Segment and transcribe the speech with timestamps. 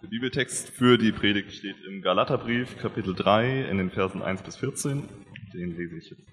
[0.00, 4.56] Der Bibeltext für die Predigt steht im Galaterbrief, Kapitel 3, in den Versen 1 bis
[4.56, 5.08] 14.
[5.52, 6.28] Den lese ich jetzt.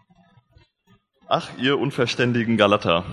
[1.27, 3.03] Ach, ihr unverständigen Galater,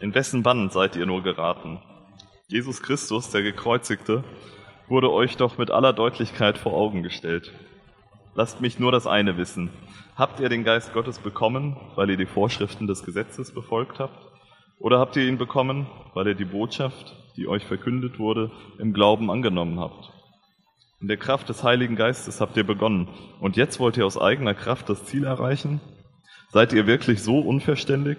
[0.00, 1.78] in wessen Bann seid ihr nur geraten?
[2.48, 4.24] Jesus Christus, der Gekreuzigte,
[4.88, 7.52] wurde euch doch mit aller Deutlichkeit vor Augen gestellt.
[8.34, 9.70] Lasst mich nur das eine wissen.
[10.16, 14.26] Habt ihr den Geist Gottes bekommen, weil ihr die Vorschriften des Gesetzes befolgt habt?
[14.80, 19.30] Oder habt ihr ihn bekommen, weil ihr die Botschaft, die euch verkündet wurde, im Glauben
[19.30, 20.12] angenommen habt.
[21.00, 23.08] In der Kraft des Heiligen Geistes habt ihr begonnen,
[23.40, 25.80] und jetzt wollt ihr aus eigener Kraft das Ziel erreichen?
[26.50, 28.18] Seid ihr wirklich so unverständig?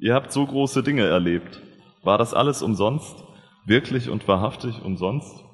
[0.00, 1.60] Ihr habt so große Dinge erlebt.
[2.02, 3.22] War das alles umsonst?
[3.66, 5.44] Wirklich und wahrhaftig umsonst?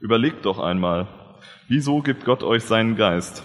[0.00, 1.06] Überlegt doch einmal,
[1.68, 3.44] wieso gibt Gott euch seinen Geist?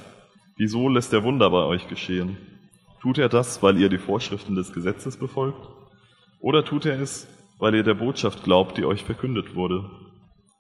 [0.55, 2.37] Wieso lässt er Wunder bei euch geschehen?
[3.01, 5.67] Tut er das, weil ihr die Vorschriften des Gesetzes befolgt?
[6.39, 7.27] Oder tut er es,
[7.59, 9.89] weil ihr der Botschaft glaubt, die euch verkündet wurde.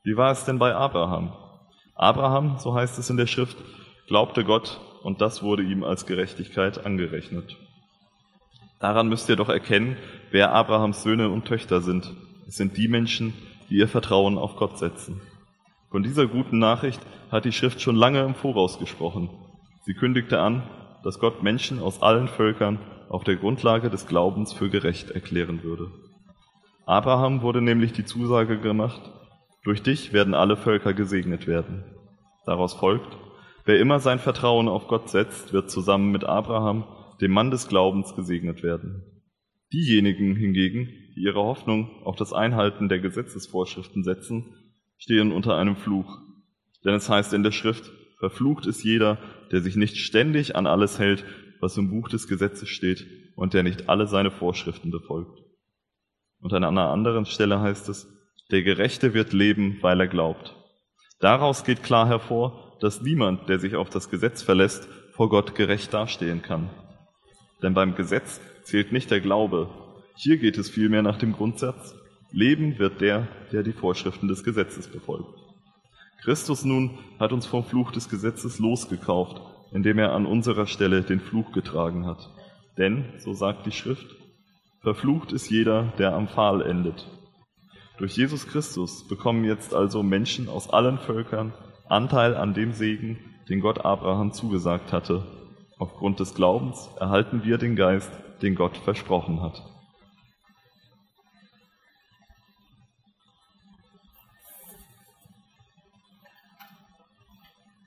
[0.03, 1.33] Wie war es denn bei Abraham?
[1.95, 3.57] Abraham, so heißt es in der Schrift,
[4.07, 7.57] glaubte Gott und das wurde ihm als Gerechtigkeit angerechnet.
[8.79, 9.97] Daran müsst ihr doch erkennen,
[10.31, 12.13] wer Abrahams Söhne und Töchter sind.
[12.47, 13.33] Es sind die Menschen,
[13.69, 15.21] die ihr Vertrauen auf Gott setzen.
[15.89, 19.29] Von dieser guten Nachricht hat die Schrift schon lange im Voraus gesprochen.
[19.85, 20.63] Sie kündigte an,
[21.03, 25.91] dass Gott Menschen aus allen Völkern auf der Grundlage des Glaubens für gerecht erklären würde.
[26.85, 29.01] Abraham wurde nämlich die Zusage gemacht,
[29.63, 31.83] durch dich werden alle Völker gesegnet werden.
[32.45, 33.17] Daraus folgt,
[33.65, 36.85] wer immer sein Vertrauen auf Gott setzt, wird zusammen mit Abraham,
[37.21, 39.03] dem Mann des Glaubens, gesegnet werden.
[39.73, 44.53] Diejenigen hingegen, die ihre Hoffnung auf das Einhalten der Gesetzesvorschriften setzen,
[44.99, 46.19] stehen unter einem Fluch.
[46.83, 49.17] Denn es heißt in der Schrift, verflucht ist jeder,
[49.51, 51.25] der sich nicht ständig an alles hält,
[51.61, 55.44] was im Buch des Gesetzes steht und der nicht alle seine Vorschriften befolgt.
[56.39, 58.07] Und an einer anderen Stelle heißt es,
[58.51, 60.55] der Gerechte wird leben, weil er glaubt.
[61.19, 65.93] Daraus geht klar hervor, dass niemand, der sich auf das Gesetz verlässt, vor Gott gerecht
[65.93, 66.69] dastehen kann.
[67.63, 69.69] Denn beim Gesetz zählt nicht der Glaube.
[70.15, 71.95] Hier geht es vielmehr nach dem Grundsatz,
[72.31, 75.39] Leben wird der, der die Vorschriften des Gesetzes befolgt.
[76.21, 79.41] Christus nun hat uns vom Fluch des Gesetzes losgekauft,
[79.71, 82.29] indem er an unserer Stelle den Fluch getragen hat.
[82.77, 84.07] Denn, so sagt die Schrift,
[84.85, 87.07] Verflucht ist jeder, der am Pfahl endet.
[87.97, 91.55] Durch Jesus Christus bekommen jetzt also Menschen aus allen Völkern
[91.89, 93.17] Anteil an dem Segen,
[93.49, 95.25] den Gott Abraham zugesagt hatte.
[95.79, 98.11] Aufgrund des Glaubens erhalten wir den Geist,
[98.43, 99.59] den Gott versprochen hat.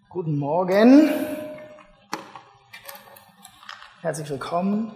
[0.08, 1.10] Guten Morgen.
[4.00, 4.90] Herzlich willkommen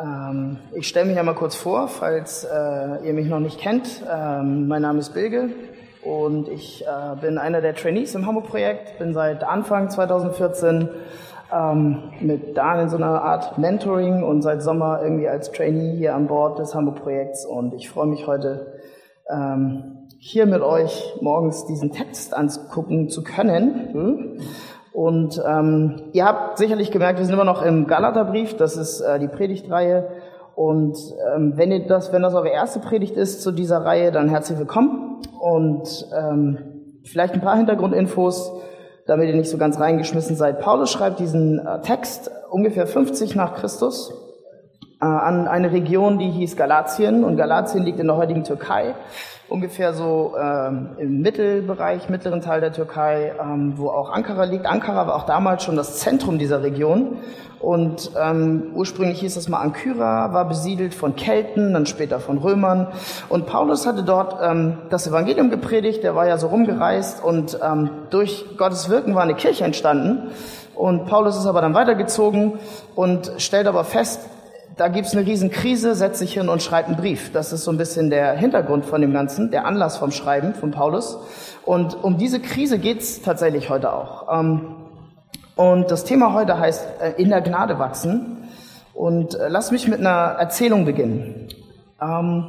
[0.00, 4.02] ähm, ich stelle mich einmal kurz vor, falls äh, ihr mich noch nicht kennt.
[4.10, 5.50] Ähm, mein Name ist Bilge
[6.02, 10.88] und ich äh, bin einer der Trainees im Hamburg-Projekt, bin seit Anfang 2014
[11.52, 16.14] ähm, mit Dan in so einer Art Mentoring und seit Sommer irgendwie als Trainee hier
[16.14, 18.80] an Bord des Hamburg-Projekts und ich freue mich heute
[19.28, 23.92] ähm, hier mit euch morgens diesen Text angucken zu können.
[23.92, 24.38] Hm?
[24.92, 29.18] Und ähm, ihr habt sicherlich gemerkt, wir sind immer noch im Galaterbrief, das ist äh,
[29.18, 30.08] die Predigtreihe.
[30.54, 30.96] Und
[31.34, 34.58] ähm, wenn ihr das, wenn das eure erste Predigt ist zu dieser Reihe, dann herzlich
[34.58, 35.22] willkommen.
[35.40, 36.58] Und ähm,
[37.04, 38.52] vielleicht ein paar Hintergrundinfos,
[39.06, 40.60] damit ihr nicht so ganz reingeschmissen seid.
[40.60, 44.12] Paulus schreibt diesen äh, Text ungefähr 50 nach Christus
[45.04, 47.24] an eine Region, die hieß Galatien.
[47.24, 48.94] Und Galatien liegt in der heutigen Türkei
[49.50, 54.64] ungefähr so ähm, im Mittelbereich, mittleren Teil der Türkei, ähm, wo auch Ankara liegt.
[54.64, 57.18] Ankara war auch damals schon das Zentrum dieser Region.
[57.58, 62.86] Und ähm, ursprünglich hieß es mal Ankyra, war besiedelt von Kelten, dann später von Römern.
[63.28, 67.90] Und Paulus hatte dort ähm, das Evangelium gepredigt, der war ja so rumgereist und ähm,
[68.08, 70.30] durch Gottes Wirken war eine Kirche entstanden.
[70.74, 72.54] Und Paulus ist aber dann weitergezogen
[72.94, 74.20] und stellt aber fest,
[74.80, 77.32] da gibt's eine Riesenkrise, setzt sich hin und schreibt einen Brief.
[77.32, 80.70] Das ist so ein bisschen der Hintergrund von dem Ganzen, der Anlass vom Schreiben von
[80.70, 81.18] Paulus.
[81.66, 84.40] Und um diese Krise geht's tatsächlich heute auch.
[84.40, 84.76] Ähm,
[85.54, 88.38] und das Thema heute heißt äh, in der Gnade wachsen.
[88.94, 91.48] Und äh, lass mich mit einer Erzählung beginnen.
[92.00, 92.46] Ähm,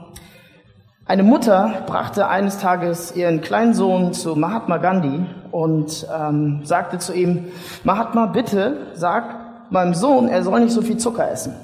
[1.06, 7.14] eine Mutter brachte eines Tages ihren kleinen Sohn zu Mahatma Gandhi und ähm, sagte zu
[7.14, 7.52] ihm,
[7.84, 11.56] Mahatma, bitte sag meinem Sohn, er soll nicht so viel Zucker essen.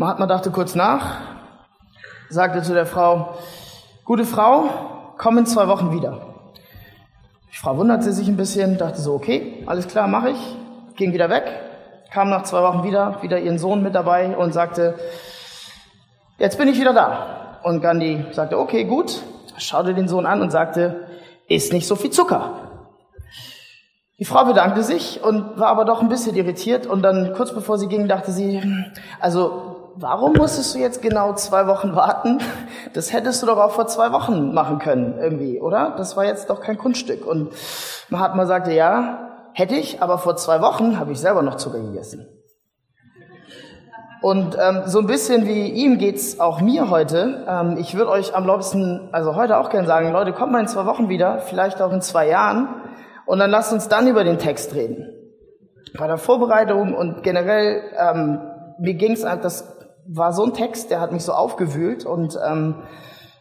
[0.00, 1.16] Mahatma dachte kurz nach,
[2.28, 3.34] sagte zu der Frau,
[4.04, 4.70] gute Frau,
[5.18, 6.20] komm in zwei Wochen wieder.
[7.52, 10.56] Die Frau wunderte sich ein bisschen, dachte so, okay, alles klar, mache ich,
[10.94, 11.50] ging wieder weg,
[12.12, 14.94] kam nach zwei Wochen wieder, wieder ihren Sohn mit dabei und sagte,
[16.38, 17.58] jetzt bin ich wieder da.
[17.64, 19.20] Und Gandhi sagte, okay, gut,
[19.56, 21.08] schaute den Sohn an und sagte,
[21.48, 22.68] ist nicht so viel Zucker.
[24.20, 27.78] Die Frau bedankte sich und war aber doch ein bisschen irritiert und dann kurz bevor
[27.78, 28.62] sie ging, dachte sie,
[29.18, 29.67] also
[30.00, 32.40] warum musstest du jetzt genau zwei Wochen warten?
[32.94, 35.94] Das hättest du doch auch vor zwei Wochen machen können irgendwie, oder?
[35.96, 37.26] Das war jetzt doch kein Kunststück.
[37.26, 37.52] Und
[38.08, 42.26] Mahatma sagte, ja, hätte ich, aber vor zwei Wochen habe ich selber noch Zucker gegessen.
[44.20, 47.44] Und ähm, so ein bisschen wie ihm geht's auch mir heute.
[47.48, 50.66] Ähm, ich würde euch am liebsten, also heute auch gerne sagen, Leute, kommt mal in
[50.66, 52.68] zwei Wochen wieder, vielleicht auch in zwei Jahren,
[53.26, 55.12] und dann lasst uns dann über den Text reden.
[55.96, 58.40] Bei der Vorbereitung und generell, ähm,
[58.80, 59.77] mir ging's, das
[60.08, 62.82] war so ein Text, der hat mich so aufgewühlt und ähm,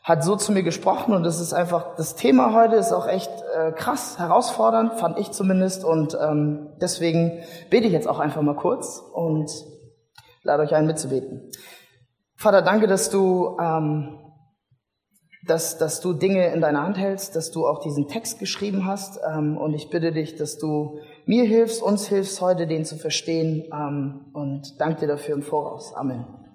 [0.03, 3.31] hat so zu mir gesprochen und das ist einfach, das Thema heute ist auch echt
[3.57, 8.55] äh, krass, herausfordernd, fand ich zumindest und ähm, deswegen bete ich jetzt auch einfach mal
[8.55, 9.49] kurz und
[10.43, 11.51] lade euch ein mitzubeten.
[12.37, 14.19] Vater, danke, dass du, ähm,
[15.45, 19.19] dass, dass du Dinge in deiner Hand hältst, dass du auch diesen Text geschrieben hast.
[19.27, 23.63] Ähm, und ich bitte dich, dass du mir hilfst, uns hilfst, heute den zu verstehen.
[23.73, 25.95] Ähm, und danke dir dafür im Voraus.
[25.95, 26.46] Amen.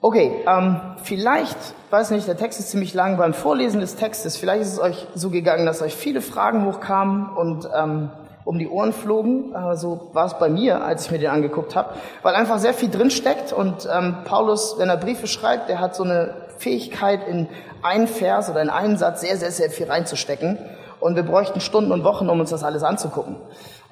[0.00, 1.56] Okay, ähm, vielleicht,
[1.90, 3.16] weiß nicht, der Text ist ziemlich lang.
[3.16, 7.30] Beim Vorlesen des Textes, vielleicht ist es euch so gegangen, dass euch viele Fragen hochkamen
[7.30, 8.10] und ähm,
[8.44, 9.52] um die Ohren flogen.
[9.52, 12.74] Äh, so war es bei mir, als ich mir den angeguckt habe, weil einfach sehr
[12.74, 17.26] viel drin steckt und ähm, Paulus, wenn er Briefe schreibt, der hat so eine Fähigkeit,
[17.26, 17.48] in
[17.82, 20.58] einen Vers oder in einen Satz sehr, sehr, sehr viel reinzustecken.
[21.00, 23.36] Und wir bräuchten Stunden und Wochen, um uns das alles anzugucken.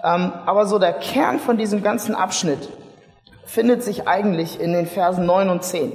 [0.04, 2.68] Ähm, aber so der Kern von diesem ganzen Abschnitt
[3.46, 5.92] findet sich eigentlich in den Versen 9 und 10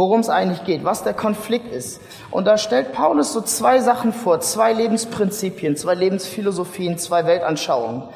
[0.00, 2.00] worum es eigentlich geht, was der Konflikt ist.
[2.30, 8.08] Und da stellt Paulus so zwei Sachen vor, zwei Lebensprinzipien, zwei Lebensphilosophien, zwei Weltanschauungen.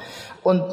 [0.43, 0.63] Und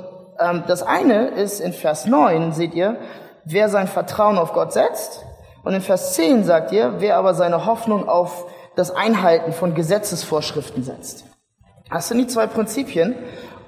[0.40, 2.96] ähm, das eine ist in Vers 9, seht ihr,
[3.44, 5.24] wer sein Vertrauen auf Gott setzt.
[5.64, 10.82] Und in Vers 10 sagt ihr, wer aber seine Hoffnung auf das Einhalten von Gesetzesvorschriften
[10.82, 11.24] setzt.
[11.90, 13.16] Das sind die zwei Prinzipien.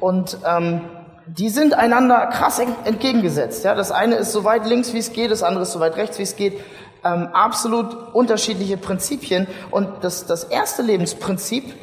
[0.01, 0.81] Und ähm,
[1.27, 3.65] die sind einander krass entgegengesetzt.
[3.65, 5.97] Ja, das eine ist so weit links, wie es geht, das andere ist so weit
[5.97, 6.61] rechts, wie es geht
[7.05, 9.47] ähm, absolut unterschiedliche Prinzipien.
[9.71, 11.75] Und das, das erste Lebensprinzip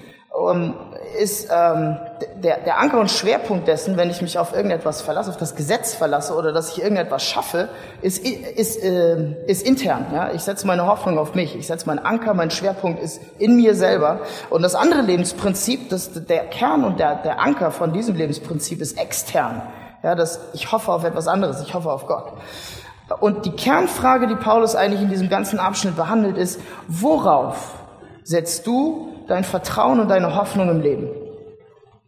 [0.50, 0.74] ähm,
[1.20, 1.98] ist ähm,
[2.44, 5.94] der, der Anker und Schwerpunkt dessen, wenn ich mich auf irgendetwas verlasse, auf das Gesetz
[5.94, 7.70] verlasse oder dass ich irgendetwas schaffe,
[8.02, 10.06] ist, ist, äh, ist intern.
[10.14, 10.32] Ja?
[10.32, 11.56] Ich setze meine Hoffnung auf mich.
[11.56, 14.20] Ich setze meinen Anker, mein Schwerpunkt ist in mir selber.
[14.50, 18.98] Und das andere Lebensprinzip, das, der Kern und der, der Anker von diesem Lebensprinzip ist
[19.00, 19.62] extern.
[20.04, 22.34] Ja, dass ich hoffe auf etwas anderes, ich hoffe auf Gott.
[23.20, 27.74] Und die Kernfrage, die Paulus eigentlich in diesem ganzen Abschnitt behandelt, ist, worauf
[28.24, 31.10] setzt du dein Vertrauen und deine Hoffnung im Leben?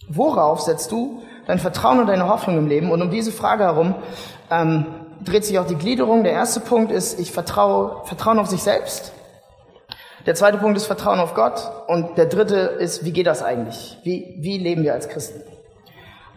[0.09, 2.91] Worauf setzt du dein Vertrauen und deine Hoffnung im Leben?
[2.91, 3.95] Und um diese Frage herum
[4.51, 4.85] ähm,
[5.23, 6.23] dreht sich auch die Gliederung.
[6.23, 9.13] Der erste Punkt ist, ich vertraue, Vertrauen auf sich selbst.
[10.25, 11.71] Der zweite Punkt ist Vertrauen auf Gott.
[11.87, 13.97] Und der dritte ist, wie geht das eigentlich?
[14.03, 15.41] Wie, wie leben wir als Christen?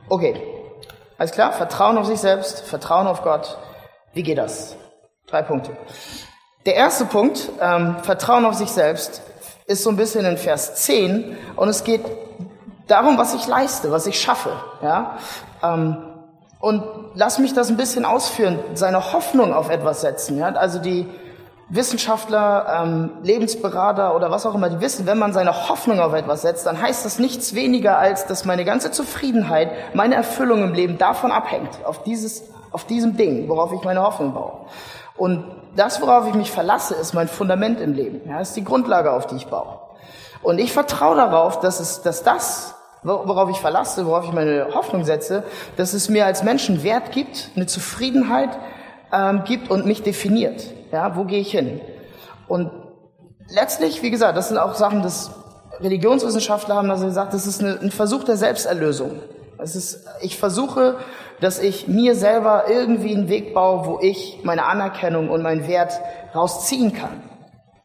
[0.09, 0.41] Okay,
[1.19, 1.53] alles klar?
[1.53, 3.59] Vertrauen auf sich selbst, Vertrauen auf Gott,
[4.13, 4.77] wie geht das?
[5.27, 5.77] Drei Punkte.
[6.65, 9.23] Der erste Punkt, ähm, Vertrauen auf sich selbst,
[9.67, 12.03] ist so ein bisschen in Vers 10 und es geht
[12.87, 14.53] darum, was ich leiste, was ich schaffe.
[14.83, 15.19] Ja?
[15.63, 15.97] Ähm,
[16.61, 16.85] und
[17.15, 20.39] lass mich das ein bisschen ausführen, seine Hoffnung auf etwas setzen.
[20.39, 20.49] Ja?
[20.49, 21.09] Also die
[21.69, 26.43] Wissenschaftler, ähm, Lebensberater oder was auch immer, die wissen, wenn man seine Hoffnung auf etwas
[26.43, 30.97] setzt, dann heißt das nichts weniger, als dass meine ganze Zufriedenheit, meine Erfüllung im Leben
[30.97, 32.45] davon abhängt, auf dieses
[32.77, 34.53] auf diesem Ding, worauf ich meine Hoffnung baue.
[35.17, 35.45] Und
[35.77, 38.29] das, worauf ich mich verlasse, ist mein Fundament im Leben.
[38.29, 39.79] Ja, ist die Grundlage, auf die ich baue.
[40.43, 45.05] Und ich vertraue darauf, dass es, dass das, worauf ich verlasse, worauf ich meine Hoffnung
[45.05, 45.43] setze,
[45.77, 48.51] dass es mir als Menschen Wert gibt, eine Zufriedenheit
[49.13, 50.65] ähm, gibt und mich definiert.
[50.93, 51.81] Ja, wo gehe ich hin?
[52.49, 52.71] Und
[53.49, 55.31] letztlich, wie gesagt, das sind auch Sachen, dass
[55.81, 59.21] Religionswissenschaftler haben also gesagt, das ist eine, ein Versuch der Selbsterlösung.
[59.59, 60.97] Es ist, ich versuche,
[61.41, 66.01] dass ich mir selber irgendwie einen Weg baue, wo ich meine Anerkennung und meinen Wert
[66.35, 67.23] rausziehen kann.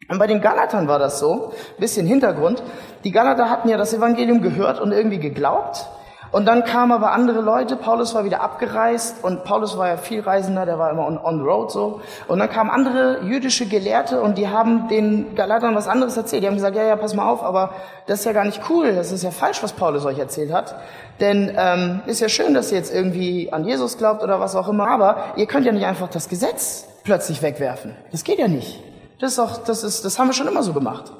[0.09, 2.61] Und bei den Galatern war das so, bisschen Hintergrund.
[3.03, 5.87] Die Galater hatten ja das Evangelium gehört und irgendwie geglaubt.
[6.31, 10.21] Und dann kamen aber andere Leute, Paulus war wieder abgereist und Paulus war ja viel
[10.21, 11.99] Reisender, der war immer on, on the road so.
[12.27, 16.43] Und dann kamen andere jüdische Gelehrte und die haben den Galatern was anderes erzählt.
[16.43, 17.71] Die haben gesagt, ja, ja, pass mal auf, aber
[18.07, 20.75] das ist ja gar nicht cool, das ist ja falsch, was Paulus euch erzählt hat.
[21.19, 24.69] Denn ähm, ist ja schön, dass ihr jetzt irgendwie an Jesus glaubt oder was auch
[24.69, 27.95] immer, aber ihr könnt ja nicht einfach das Gesetz plötzlich wegwerfen.
[28.11, 28.81] Das geht ja nicht.
[29.19, 31.11] Das ist auch, das ist, das haben wir schon immer so gemacht.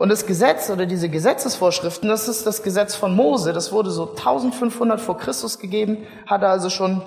[0.00, 3.52] Und das Gesetz oder diese Gesetzesvorschriften, das ist das Gesetz von Mose.
[3.52, 7.02] Das wurde so 1500 vor Christus gegeben, hatte also schon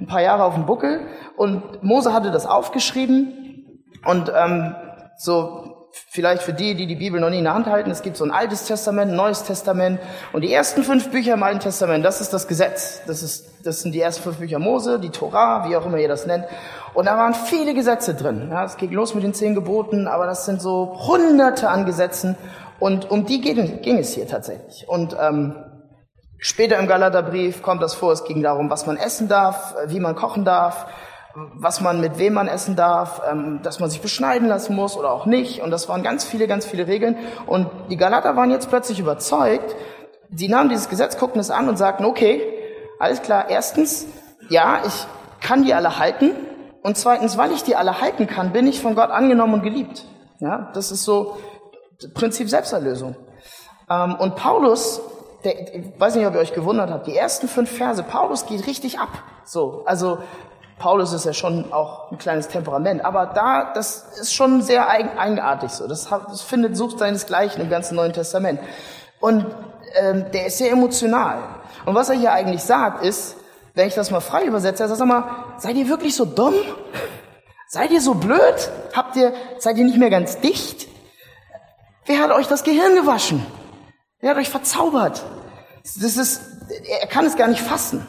[0.00, 1.02] ein paar Jahre auf dem Buckel.
[1.36, 4.74] Und Mose hatte das aufgeschrieben und ähm,
[5.18, 5.67] so
[6.08, 8.24] vielleicht für die, die die Bibel noch nie in der Hand halten, es gibt so
[8.24, 10.00] ein altes Testament, ein neues Testament
[10.32, 13.02] und die ersten fünf Bücher im Alten Testament, das ist das Gesetz.
[13.06, 16.08] Das, ist, das sind die ersten fünf Bücher Mose, die Torah, wie auch immer ihr
[16.08, 16.44] das nennt.
[16.94, 18.48] Und da waren viele Gesetze drin.
[18.50, 22.36] Ja, es geht los mit den zehn Geboten, aber das sind so hunderte an Gesetzen
[22.78, 24.88] und um die ging, ging es hier tatsächlich.
[24.88, 25.56] Und ähm,
[26.38, 30.14] später im Galaterbrief kommt das vor, es ging darum, was man essen darf, wie man
[30.14, 30.86] kochen darf,
[31.54, 35.12] was man mit wem man essen darf, ähm, dass man sich beschneiden lassen muss oder
[35.12, 35.62] auch nicht.
[35.62, 37.16] Und das waren ganz viele, ganz viele Regeln.
[37.46, 39.74] Und die Galater waren jetzt plötzlich überzeugt.
[40.34, 42.42] Sie nahmen dieses Gesetz, guckten es an und sagten, okay,
[42.98, 44.06] alles klar, erstens,
[44.48, 45.06] ja, ich
[45.40, 46.32] kann die alle halten.
[46.82, 50.04] Und zweitens, weil ich die alle halten kann, bin ich von Gott angenommen und geliebt.
[50.40, 51.36] Ja, das ist so
[52.14, 53.16] Prinzip Selbsterlösung.
[53.90, 55.00] Ähm, und Paulus,
[55.44, 58.66] der, ich weiß nicht, ob ihr euch gewundert habt, die ersten fünf Verse, Paulus geht
[58.66, 59.10] richtig ab.
[59.44, 60.18] So, also
[60.78, 65.70] Paulus ist ja schon auch ein kleines Temperament, aber da, das ist schon sehr eigenartig
[65.70, 65.88] so.
[65.88, 68.60] Das, das findet, sucht seinesgleichen im ganzen Neuen Testament.
[69.20, 69.46] Und
[69.94, 71.38] ähm, der ist sehr emotional.
[71.84, 73.36] Und was er hier eigentlich sagt, ist,
[73.74, 75.24] wenn ich das mal frei übersetze, er sagt, sag mal,
[75.58, 76.54] seid ihr wirklich so dumm?
[77.68, 78.70] Seid ihr so blöd?
[78.94, 80.88] Habt ihr, seid ihr nicht mehr ganz dicht?
[82.06, 83.44] Wer hat euch das Gehirn gewaschen?
[84.20, 85.22] Wer hat euch verzaubert?
[85.82, 86.40] Das ist,
[87.00, 88.06] er kann es gar nicht fassen.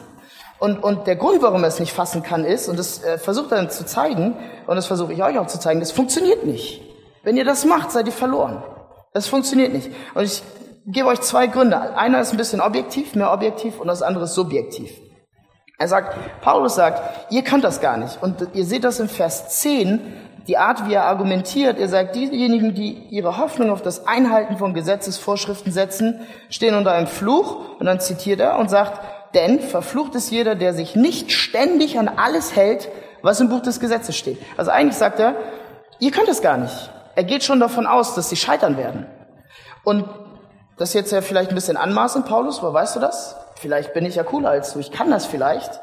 [0.60, 3.50] Und, und der Grund, warum er es nicht fassen kann, ist, und das äh, versucht
[3.50, 4.36] er dann zu zeigen,
[4.66, 6.82] und das versuche ich euch auch zu zeigen, das funktioniert nicht.
[7.24, 8.62] Wenn ihr das macht, seid ihr verloren.
[9.14, 9.90] Das funktioniert nicht.
[10.14, 10.42] Und ich
[10.86, 11.96] gebe euch zwei Gründe.
[11.96, 14.90] Einer ist ein bisschen objektiv, mehr objektiv, und das andere ist subjektiv.
[15.78, 18.22] Er sagt, Paulus sagt, ihr könnt das gar nicht.
[18.22, 20.00] Und ihr seht das im Vers 10,
[20.46, 21.78] die Art, wie er argumentiert.
[21.78, 27.06] Er sagt, diejenigen, die ihre Hoffnung auf das Einhalten von Gesetzesvorschriften setzen, stehen unter einem
[27.06, 27.78] Fluch.
[27.78, 29.00] Und dann zitiert er und sagt,
[29.34, 32.88] denn verflucht ist jeder, der sich nicht ständig an alles hält,
[33.22, 34.40] was im Buch des Gesetzes steht.
[34.56, 35.36] Also eigentlich sagt er,
[35.98, 36.90] ihr könnt es gar nicht.
[37.14, 39.06] Er geht schon davon aus, dass sie scheitern werden.
[39.84, 40.08] Und
[40.78, 43.36] das ist jetzt ja vielleicht ein bisschen anmaßend, Paulus, aber weißt du das?
[43.56, 45.80] Vielleicht bin ich ja cooler als du, ich kann das vielleicht.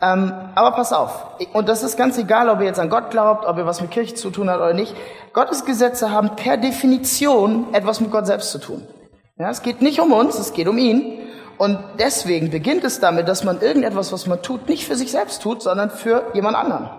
[0.00, 3.46] Ähm, aber pass auf, und das ist ganz egal, ob ihr jetzt an Gott glaubt,
[3.46, 4.94] ob ihr was mit Kirche zu tun habt oder nicht.
[5.32, 8.86] Gottes Gesetze haben per Definition etwas mit Gott selbst zu tun.
[9.38, 11.25] Ja, es geht nicht um uns, es geht um ihn.
[11.58, 15.42] Und deswegen beginnt es damit, dass man irgendetwas, was man tut, nicht für sich selbst
[15.42, 16.90] tut, sondern für jemand anderen.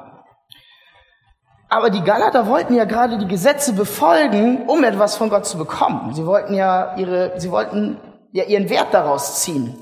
[1.69, 6.13] Aber die Galater wollten ja gerade die Gesetze befolgen, um etwas von Gott zu bekommen.
[6.13, 7.99] Sie wollten ja ihre, sie wollten
[8.31, 9.75] ja ihren Wert daraus ziehen.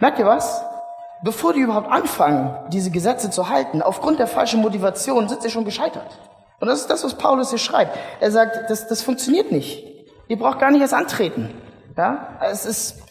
[0.00, 0.64] Merkt ihr was?
[1.22, 5.64] Bevor die überhaupt anfangen, diese Gesetze zu halten, aufgrund der falschen Motivation sind sie schon
[5.64, 6.18] gescheitert.
[6.60, 7.96] Und das ist das, was Paulus hier schreibt.
[8.20, 9.84] Er sagt, das, das funktioniert nicht.
[10.28, 11.50] Ihr braucht gar nicht erst antreten.
[11.96, 12.38] Ja?
[12.40, 13.03] Es ist,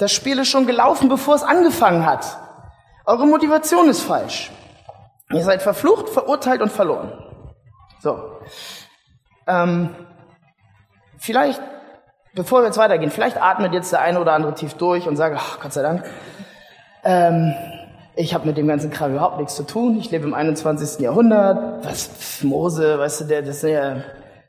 [0.00, 2.38] das Spiel ist schon gelaufen, bevor es angefangen hat.
[3.04, 4.50] Eure Motivation ist falsch.
[5.30, 7.12] Ihr seid verflucht, verurteilt und verloren.
[8.00, 8.18] So.
[9.46, 9.94] Ähm,
[11.18, 11.60] vielleicht,
[12.34, 15.36] bevor wir jetzt weitergehen, vielleicht atmet jetzt der eine oder andere tief durch und sagt,
[15.38, 16.04] ach, Gott sei Dank,
[17.04, 17.54] ähm,
[18.16, 19.98] ich habe mit dem ganzen Kram überhaupt nichts zu tun.
[19.98, 21.00] Ich lebe im 21.
[21.00, 21.84] Jahrhundert.
[21.84, 23.96] Was, Mose, weißt du, der, das ist ja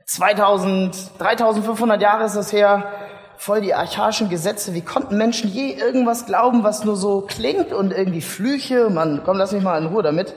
[0.06, 2.86] 2000, 3500 Jahre ist das her
[3.42, 4.76] voll die archaischen Gesetze.
[4.76, 8.92] Wie konnten Menschen je irgendwas glauben, was nur so klingt und irgendwie Flüche?
[8.92, 10.36] Mann, komm, lass mich mal in Ruhe damit.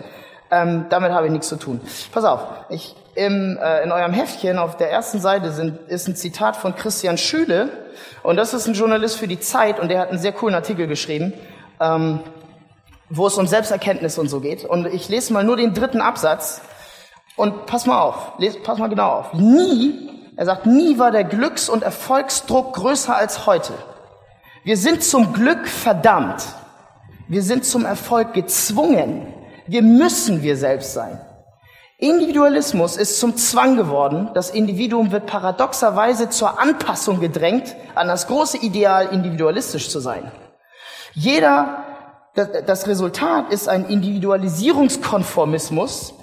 [0.51, 1.83] Ähm, damit habe ich nichts zu tun.
[2.13, 6.17] Pass auf, ich, im, äh, in eurem Heftchen auf der ersten Seite sind, ist ein
[6.17, 7.69] Zitat von Christian Schüle
[8.23, 10.87] und das ist ein Journalist für die Zeit und der hat einen sehr coolen Artikel
[10.87, 11.35] geschrieben,
[11.81, 12.21] ähm,
[13.11, 14.65] wo es um Selbsterkenntnis und so geht.
[14.65, 16.63] Und ich lese mal nur den dritten Absatz
[17.37, 19.35] und pass mal auf, les, pass mal genau auf.
[19.35, 23.73] Nie er sagt, nie war der Glücks- und Erfolgsdruck größer als heute.
[24.65, 26.43] Wir sind zum Glück verdammt.
[27.29, 29.33] Wir sind zum Erfolg gezwungen.
[29.67, 31.21] Wir müssen wir selbst sein.
[31.99, 34.31] Individualismus ist zum Zwang geworden.
[34.35, 40.33] Das Individuum wird paradoxerweise zur Anpassung gedrängt an das große Ideal, individualistisch zu sein.
[41.13, 41.85] Jeder,
[42.35, 46.14] das Resultat ist ein Individualisierungskonformismus,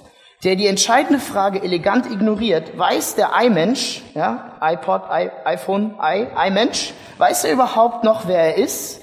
[0.43, 6.93] der die entscheidende Frage elegant ignoriert, weiß der iMensch, ja, iPod, I, iPhone, I, iMensch,
[7.17, 9.01] weiß er überhaupt noch, wer er ist?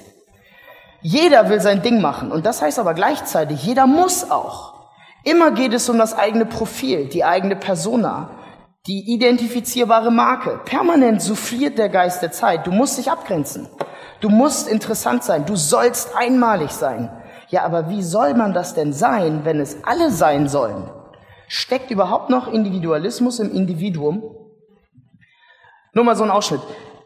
[1.01, 4.73] Jeder will sein Ding machen und das heißt aber gleichzeitig, jeder muss auch.
[5.23, 8.31] Immer geht es um das eigene Profil, die eigene Persona,
[8.87, 10.59] die identifizierbare Marke.
[10.65, 12.65] Permanent souffliert der Geist der Zeit.
[12.65, 13.67] Du musst dich abgrenzen.
[14.19, 15.45] Du musst interessant sein.
[15.45, 17.11] Du sollst einmalig sein.
[17.49, 20.89] Ja, aber wie soll man das denn sein, wenn es alle sein sollen?
[21.49, 24.23] Steckt überhaupt noch Individualismus im Individuum?
[25.93, 26.61] Nur mal so ein Ausschnitt.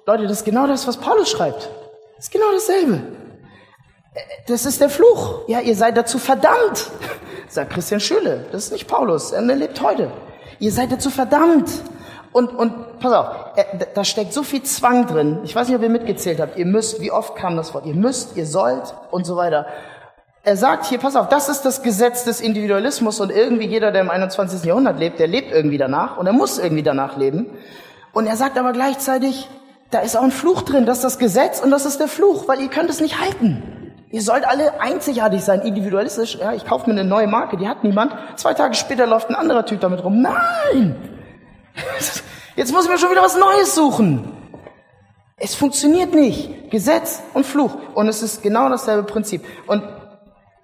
[0.05, 1.69] Leute, das ist genau das, was Paulus schreibt.
[2.17, 3.01] Das ist genau dasselbe.
[4.47, 5.47] Das ist der Fluch.
[5.47, 6.91] Ja, ihr seid dazu verdammt,
[7.47, 8.45] sagt Christian Schüle.
[8.51, 10.11] Das ist nicht Paulus, er lebt heute.
[10.59, 11.69] Ihr seid dazu verdammt,
[12.33, 13.27] Und, und pass auf,
[13.93, 15.39] da steckt so viel Zwang drin.
[15.43, 16.57] Ich weiß nicht, ob ihr mitgezählt habt.
[16.57, 17.85] Ihr müsst, wie oft kam das Wort?
[17.85, 19.67] Ihr müsst, ihr sollt und so weiter.
[20.45, 24.01] Er sagt hier, pass auf, das ist das Gesetz des Individualismus und irgendwie jeder, der
[24.01, 24.65] im 21.
[24.65, 27.45] Jahrhundert lebt, der lebt irgendwie danach und er muss irgendwie danach leben.
[28.11, 29.47] Und er sagt aber gleichzeitig,
[29.89, 32.45] da ist auch ein Fluch drin, das ist das Gesetz und das ist der Fluch,
[32.49, 33.93] weil ihr könnt es nicht halten.
[34.11, 36.35] Ihr sollt alle einzigartig sein, individualistisch.
[36.35, 38.13] Ja, ich kaufe mir eine neue Marke, die hat niemand.
[38.35, 40.21] Zwei Tage später läuft ein anderer Typ damit rum.
[40.21, 40.97] Nein!
[42.57, 44.29] Jetzt muss ich mir schon wieder was Neues suchen.
[45.37, 46.69] Es funktioniert nicht.
[46.69, 47.75] Gesetz und Fluch.
[47.95, 49.43] Und es ist genau dasselbe Prinzip.
[49.67, 49.83] Und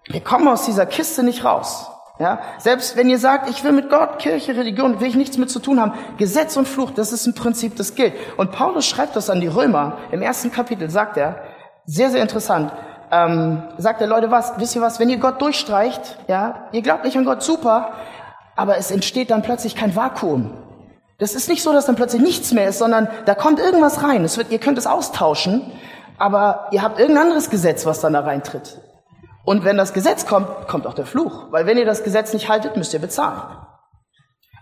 [0.09, 1.89] wir kommen aus dieser Kiste nicht raus.
[2.19, 5.49] Ja, selbst wenn ihr sagt, ich will mit Gott, Kirche, Religion, will ich nichts mit
[5.49, 8.13] zu tun haben, Gesetz und Fluch, das ist ein Prinzip, das gilt.
[8.35, 9.97] Und Paulus schreibt das an die Römer.
[10.11, 11.41] Im ersten Kapitel sagt er,
[11.85, 12.73] sehr, sehr interessant,
[13.09, 17.05] ähm, sagt er, Leute, was, wisst ihr was, wenn ihr Gott durchstreicht, ja, ihr glaubt
[17.05, 17.93] nicht an Gott, super,
[18.57, 20.51] aber es entsteht dann plötzlich kein Vakuum.
[21.19, 24.25] Das ist nicht so, dass dann plötzlich nichts mehr ist, sondern da kommt irgendwas rein.
[24.25, 25.71] Es wird, ihr könnt es austauschen,
[26.17, 28.81] aber ihr habt irgendein anderes Gesetz, was dann da reintritt.
[29.43, 31.51] Und wenn das Gesetz kommt, kommt auch der Fluch.
[31.51, 33.41] Weil wenn ihr das Gesetz nicht haltet, müsst ihr bezahlen.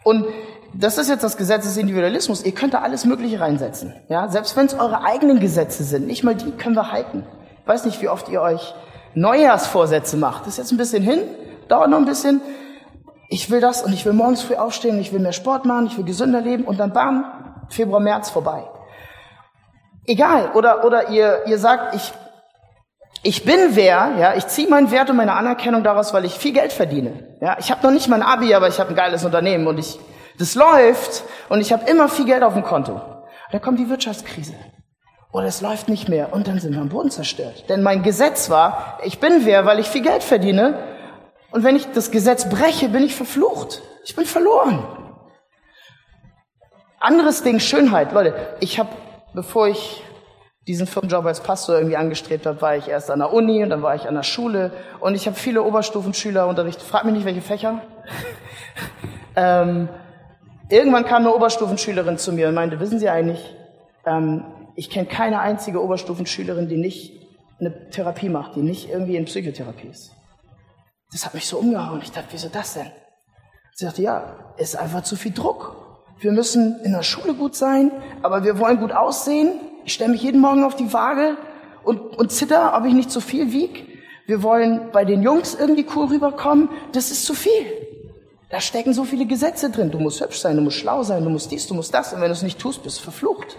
[0.03, 0.25] Und
[0.73, 2.43] das ist jetzt das Gesetz des Individualismus.
[2.43, 3.93] Ihr könnt da alles Mögliche reinsetzen.
[4.09, 7.25] Ja, selbst wenn es eure eigenen Gesetze sind, nicht mal die können wir halten.
[7.61, 8.73] Ich weiß nicht, wie oft ihr euch
[9.15, 10.41] Neujahrsvorsätze macht.
[10.41, 11.21] Das ist jetzt ein bisschen hin,
[11.67, 12.41] dauert noch ein bisschen.
[13.29, 15.97] Ich will das und ich will morgens früh aufstehen, ich will mehr Sport machen, ich
[15.97, 17.25] will gesünder leben und dann bam,
[17.69, 18.63] Februar, März vorbei.
[20.05, 20.51] Egal.
[20.53, 22.13] Oder, oder ihr, ihr sagt, ich
[23.27, 26.53] ich bin wer, ja, ich ziehe meinen Wert und meine Anerkennung daraus, weil ich viel
[26.53, 27.35] Geld verdiene.
[27.41, 29.99] Ja, ich habe noch nicht mein Abi, aber ich habe ein geiles Unternehmen und ich
[30.39, 33.01] das läuft und ich habe immer viel Geld auf dem Konto.
[33.51, 34.53] Da kommt die Wirtschaftskrise.
[35.33, 37.65] Oder es läuft nicht mehr und dann sind wir am Boden zerstört.
[37.67, 40.79] Denn mein Gesetz war, ich bin wer, weil ich viel Geld verdiene
[41.51, 43.81] und wenn ich das Gesetz breche, bin ich verflucht.
[44.05, 44.87] Ich bin verloren.
[47.01, 48.13] Anderes Ding, Schönheit.
[48.13, 48.89] Leute, ich habe,
[49.33, 50.01] bevor ich
[50.67, 53.81] diesen Firmenjob als Pastor irgendwie angestrebt habe, war ich erst an der Uni und dann
[53.81, 56.83] war ich an der Schule und ich habe viele Oberstufenschüler unterrichtet.
[56.83, 57.81] Frag mich nicht, welche Fächer.
[59.35, 59.87] ähm,
[60.69, 63.55] irgendwann kam eine Oberstufenschülerin zu mir und meinte, wissen Sie eigentlich,
[64.05, 64.43] ähm,
[64.75, 67.13] ich kenne keine einzige Oberstufenschülerin, die nicht
[67.59, 70.11] eine Therapie macht, die nicht irgendwie in Psychotherapie ist.
[71.11, 72.01] Das hat mich so umgehauen.
[72.03, 72.91] Ich dachte, wieso das denn?
[73.73, 75.75] Sie sagte, ja, ist einfach zu viel Druck.
[76.19, 77.91] Wir müssen in der Schule gut sein,
[78.21, 81.37] aber wir wollen gut aussehen ich stelle mich jeden Morgen auf die Waage
[81.85, 83.87] und, und zitter, ob ich nicht zu viel wieg.
[84.25, 86.67] Wir wollen bei den Jungs irgendwie cool rüberkommen.
[86.91, 87.65] Das ist zu viel.
[88.49, 89.89] Da stecken so viele Gesetze drin.
[89.89, 92.11] Du musst hübsch sein, du musst schlau sein, du musst dies, du musst das.
[92.11, 93.55] Und wenn du es nicht tust, bist du verflucht.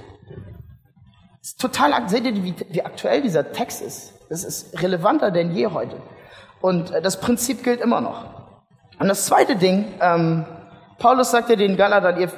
[1.40, 4.12] Ist total, seht ihr, wie, wie aktuell dieser Text ist?
[4.28, 5.96] Das ist relevanter denn je heute.
[6.60, 8.26] Und äh, das Prinzip gilt immer noch.
[8.98, 10.44] Und das zweite Ding, ähm,
[10.98, 12.30] Paulus ja den Galatern, ihr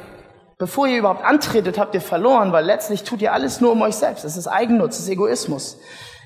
[0.61, 3.95] Bevor ihr überhaupt antretet, habt ihr verloren, weil letztlich tut ihr alles nur um euch
[3.95, 4.27] selbst.
[4.27, 5.79] Es ist Eigennutz, es ist Egoismus.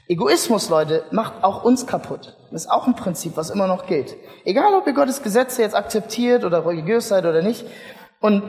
[0.08, 2.36] Egoismus, Leute, macht auch uns kaputt.
[2.50, 4.16] Das ist auch ein Prinzip, was immer noch gilt.
[4.44, 7.64] Egal, ob ihr Gottes Gesetze jetzt akzeptiert oder religiös seid oder nicht.
[8.18, 8.42] Und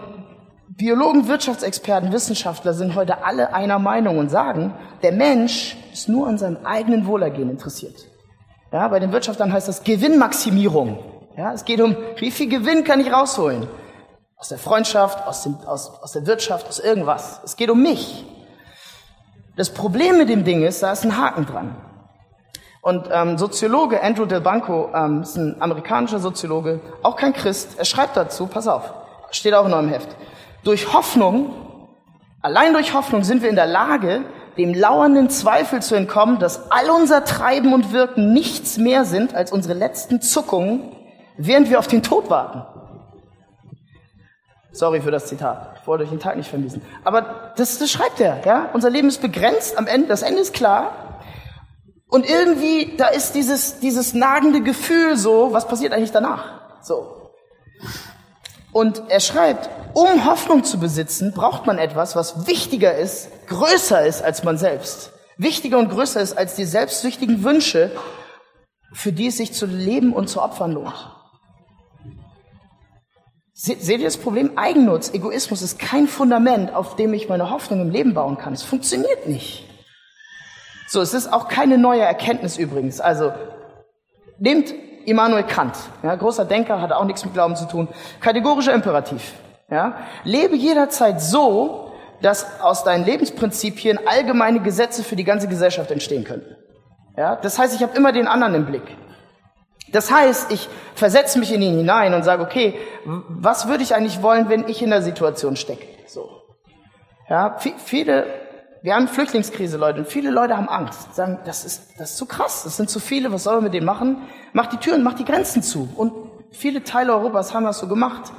[0.70, 6.40] Biologen, Wirtschaftsexperten, Wissenschaftler sind heute alle einer Meinung und sagen, der Mensch ist nur an
[6.40, 8.08] seinem eigenen Wohlergehen interessiert.
[8.74, 10.98] Ja, bei den Wirtschaftlern heißt das Gewinnmaximierung.
[11.38, 13.68] Ja, es geht um, wie viel Gewinn kann ich rausholen?
[14.38, 17.42] Aus der Freundschaft, aus, dem, aus, aus der Wirtschaft, aus irgendwas.
[17.44, 18.26] Es geht um mich.
[19.56, 21.76] Das Problem mit dem Ding ist, da ist ein Haken dran.
[22.82, 27.80] Und ähm, Soziologe Andrew Del Banco ähm, ist ein amerikanischer Soziologe, auch kein Christ.
[27.80, 28.94] Er schreibt dazu, pass auf,
[29.32, 30.10] steht auch in eurem Heft.
[30.64, 31.52] Durch Hoffnung,
[32.42, 34.26] allein durch Hoffnung sind wir in der Lage,
[34.58, 39.52] dem lauernden Zweifel zu entkommen, dass all unser Treiben und Wirken nichts mehr sind als
[39.52, 40.92] unsere letzten Zuckungen,
[41.38, 42.75] während wir auf den Tod warten.
[44.76, 45.78] Sorry für das Zitat.
[45.82, 46.82] Ich wollte euch den Tag nicht vermiesen.
[47.06, 48.70] Aber das, das schreibt er, ja.
[48.74, 49.78] Unser Leben ist begrenzt.
[49.78, 51.22] Am Ende, das Ende ist klar.
[52.10, 56.44] Und irgendwie, da ist dieses, dieses nagende Gefühl so, was passiert eigentlich danach?
[56.82, 57.32] So.
[58.74, 64.22] Und er schreibt, um Hoffnung zu besitzen, braucht man etwas, was wichtiger ist, größer ist
[64.22, 65.14] als man selbst.
[65.38, 67.92] Wichtiger und größer ist als die selbstsüchtigen Wünsche,
[68.92, 71.15] für die es sich zu leben und zu opfern lohnt.
[73.58, 74.58] Seht ihr das Problem?
[74.58, 78.52] Eigennutz, Egoismus ist kein Fundament, auf dem ich meine Hoffnung im Leben bauen kann.
[78.52, 79.66] Es funktioniert nicht.
[80.90, 83.00] So, es ist auch keine neue Erkenntnis übrigens.
[83.00, 83.32] Also,
[84.40, 84.74] nehmt
[85.06, 87.88] Immanuel Kant, ja, großer Denker, hat auch nichts mit Glauben zu tun.
[88.20, 89.32] Kategorischer Imperativ.
[89.72, 96.26] Ja, lebe jederzeit so, dass aus deinen Lebensprinzipien allgemeine Gesetze für die ganze Gesellschaft entstehen
[96.26, 96.58] können.
[97.16, 98.98] Ja, das heißt, ich habe immer den anderen im Blick.
[99.92, 104.22] Das heißt, ich versetze mich in ihn hinein und sage, okay, was würde ich eigentlich
[104.22, 105.88] wollen, wenn ich in der Situation stecke?
[106.08, 106.30] So.
[107.30, 108.26] Ja, viele,
[108.82, 111.16] wir haben Flüchtlingskrise, Leute, und viele Leute haben Angst.
[111.16, 113.74] Sagen, das ist, das ist zu krass, das sind zu viele, was soll man mit
[113.74, 114.24] denen machen?
[114.54, 115.90] Macht die Türen, macht die Grenzen zu.
[115.96, 116.14] Und
[116.52, 118.32] viele Teile Europas haben das so gemacht.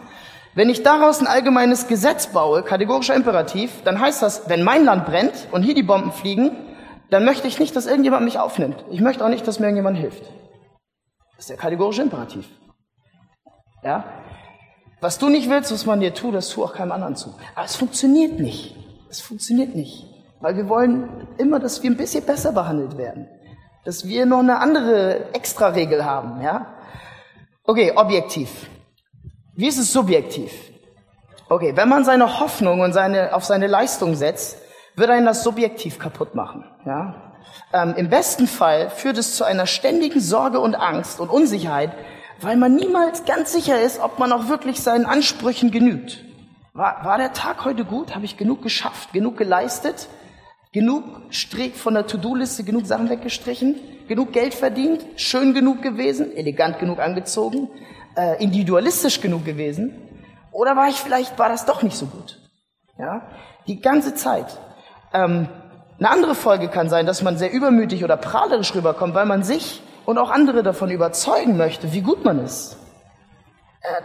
[0.54, 5.04] Wenn ich daraus ein allgemeines Gesetz baue, kategorischer Imperativ, dann heißt das, wenn mein Land
[5.04, 6.52] brennt und hier die Bomben fliegen,
[7.11, 8.85] dann möchte ich nicht, dass irgendjemand mich aufnimmt.
[8.90, 10.22] Ich möchte auch nicht, dass mir irgendjemand hilft.
[11.37, 12.49] Das ist der kategorische Imperativ.
[13.83, 14.05] Ja?
[15.01, 17.35] Was du nicht willst, was man dir tut, das tu auch keinem anderen zu.
[17.55, 18.75] Aber es funktioniert nicht.
[19.11, 20.07] Es funktioniert nicht.
[20.40, 23.29] Weil wir wollen immer, dass wir ein bisschen besser behandelt werden.
[23.85, 26.75] Dass wir noch eine andere Extra-Regel haben, ja?
[27.64, 28.68] Okay, objektiv.
[29.55, 30.53] Wie ist es subjektiv?
[31.49, 34.59] Okay, wenn man seine Hoffnung und seine, auf seine Leistung setzt,
[34.96, 37.25] wird einen das subjektiv kaputt machen, ja?
[37.72, 41.92] Ähm, Im besten Fall führt es zu einer ständigen Sorge und Angst und Unsicherheit,
[42.40, 46.24] weil man niemals ganz sicher ist, ob man auch wirklich seinen Ansprüchen genügt.
[46.74, 48.14] War, war der Tag heute gut?
[48.14, 50.09] Habe ich genug geschafft, genug geleistet?
[50.72, 53.76] Genug Strich von der To-Do-Liste, genug Sachen weggestrichen?
[54.09, 55.04] Genug Geld verdient?
[55.16, 56.37] Schön genug gewesen?
[56.37, 57.70] Elegant genug angezogen?
[58.14, 59.94] Äh, individualistisch genug gewesen?
[60.52, 62.38] Oder war ich vielleicht, war das doch nicht so gut?
[62.98, 63.22] Ja?
[63.66, 64.46] Die ganze Zeit.
[65.12, 65.48] Ähm,
[65.98, 69.82] eine andere Folge kann sein, dass man sehr übermütig oder prahlerisch rüberkommt, weil man sich
[70.04, 72.76] und auch andere davon überzeugen möchte, wie gut man ist.
[73.80, 74.02] Äh,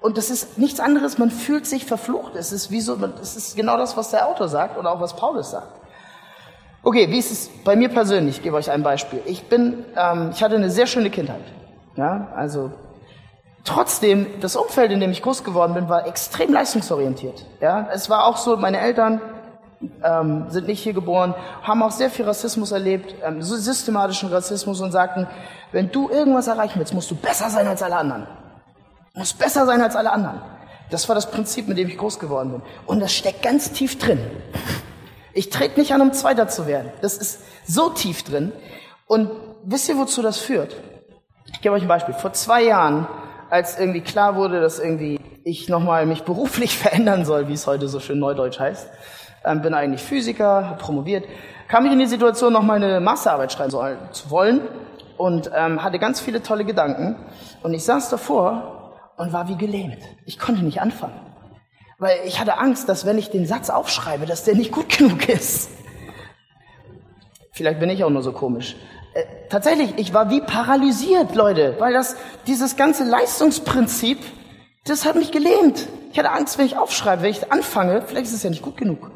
[0.00, 2.36] und das ist nichts anderes, man fühlt sich verflucht.
[2.36, 5.16] Es ist wie so, das ist genau das, was der Autor sagt oder auch was
[5.16, 5.80] Paulus sagt.
[6.84, 8.36] Okay, wie ist es bei mir persönlich?
[8.36, 9.20] Ich gebe euch ein Beispiel.
[9.26, 11.42] Ich bin, ähm, ich hatte eine sehr schöne Kindheit.
[11.96, 12.70] Ja, also
[13.64, 17.44] trotzdem, das Umfeld, in dem ich groß geworden bin, war extrem leistungsorientiert.
[17.60, 19.20] Ja, es war auch so, meine Eltern
[20.02, 24.92] ähm, sind nicht hier geboren, haben auch sehr viel Rassismus erlebt, ähm, systematischen Rassismus und
[24.92, 25.26] sagten,
[25.72, 28.26] wenn du irgendwas erreichen willst, musst du besser sein als alle anderen.
[29.14, 30.40] Du musst besser sein als alle anderen.
[30.90, 32.62] Das war das Prinzip, mit dem ich groß geworden bin.
[32.86, 34.20] Und das steckt ganz tief drin.
[35.32, 36.90] Ich trete nicht an, um Zweiter zu werden.
[37.02, 38.52] Das ist so tief drin.
[39.06, 39.30] Und
[39.64, 40.76] wisst ihr, wozu das führt?
[41.52, 42.14] Ich gebe euch ein Beispiel.
[42.14, 43.06] Vor zwei Jahren,
[43.50, 47.88] als irgendwie klar wurde, dass irgendwie ich nochmal mich beruflich verändern soll, wie es heute
[47.88, 48.88] so schön neudeutsch heißt,
[49.48, 51.24] ähm, bin eigentlich Physiker, habe promoviert,
[51.68, 53.70] kam ich in die Situation, noch mal eine Masterarbeit schreiben
[54.12, 54.60] zu wollen
[55.16, 57.16] und ähm, hatte ganz viele tolle Gedanken.
[57.62, 59.98] Und ich saß davor und war wie gelähmt.
[60.24, 61.20] Ich konnte nicht anfangen.
[61.98, 65.28] Weil ich hatte Angst, dass wenn ich den Satz aufschreibe, dass der nicht gut genug
[65.28, 65.70] ist.
[67.52, 68.76] Vielleicht bin ich auch nur so komisch.
[69.14, 74.18] Äh, tatsächlich, ich war wie paralysiert, Leute, weil das, dieses ganze Leistungsprinzip,
[74.84, 75.88] das hat mich gelähmt.
[76.12, 78.76] Ich hatte Angst, wenn ich aufschreibe, wenn ich anfange, vielleicht ist es ja nicht gut
[78.76, 79.10] genug.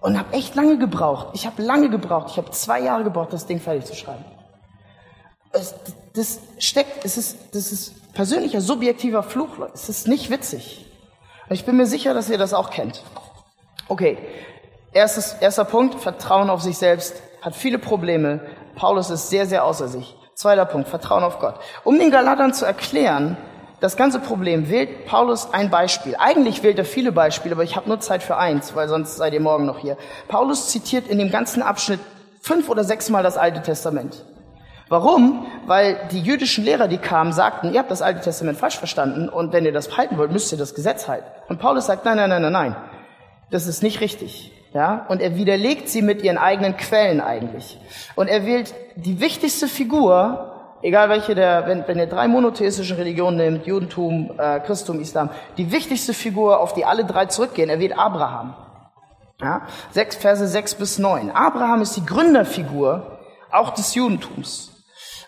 [0.00, 1.28] Und habe echt lange gebraucht.
[1.34, 2.28] Ich habe lange gebraucht.
[2.30, 4.24] Ich habe zwei Jahre gebraucht, das Ding fertig zu schreiben.
[5.52, 5.74] Es,
[6.14, 9.50] das steckt, es ist, das ist persönlicher, subjektiver Fluch.
[9.74, 10.86] Es ist nicht witzig.
[11.48, 13.02] Und ich bin mir sicher, dass ihr das auch kennt.
[13.88, 14.18] Okay.
[14.92, 18.40] Erstes, erster Punkt, Vertrauen auf sich selbst hat viele Probleme.
[18.74, 20.16] Paulus ist sehr, sehr außer sich.
[20.34, 21.56] Zweiter Punkt, Vertrauen auf Gott.
[21.84, 23.36] Um den Galatern zu erklären,
[23.80, 26.14] das ganze Problem wählt Paulus ein Beispiel.
[26.18, 29.32] Eigentlich wählt er viele Beispiele, aber ich habe nur Zeit für eins, weil sonst seid
[29.32, 29.96] ihr morgen noch hier.
[30.28, 32.00] Paulus zitiert in dem ganzen Abschnitt
[32.42, 34.24] fünf oder sechsmal das Alte Testament.
[34.90, 35.46] Warum?
[35.66, 39.52] Weil die jüdischen Lehrer, die kamen, sagten, ihr habt das Alte Testament falsch verstanden und
[39.52, 41.30] wenn ihr das halten wollt, müsst ihr das Gesetz halten.
[41.48, 42.76] Und Paulus sagt, nein, nein, nein, nein, nein.
[43.50, 44.52] Das ist nicht richtig.
[44.74, 45.06] Ja?
[45.08, 47.78] Und er widerlegt sie mit ihren eigenen Quellen eigentlich.
[48.16, 50.49] Und er wählt die wichtigste Figur
[50.82, 55.72] egal welche der, wenn, wenn ihr drei monotheistische Religionen nimmt, Judentum, äh, Christentum, Islam, die
[55.72, 58.54] wichtigste Figur, auf die alle drei zurückgehen, er wird Abraham.
[59.40, 59.62] Ja?
[59.90, 61.30] Sechs, Verse sechs bis neun.
[61.30, 63.18] Abraham ist die Gründerfigur
[63.50, 64.70] auch des Judentums.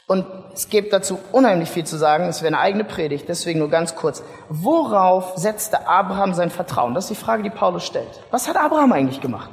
[0.06, 2.24] Und es gibt dazu unheimlich viel zu sagen.
[2.24, 4.22] Es wäre eine eigene Predigt, deswegen nur ganz kurz.
[4.48, 6.94] Worauf setzte Abraham sein Vertrauen?
[6.94, 8.20] Das ist die Frage, die Paulus stellt.
[8.30, 9.50] Was hat Abraham eigentlich gemacht?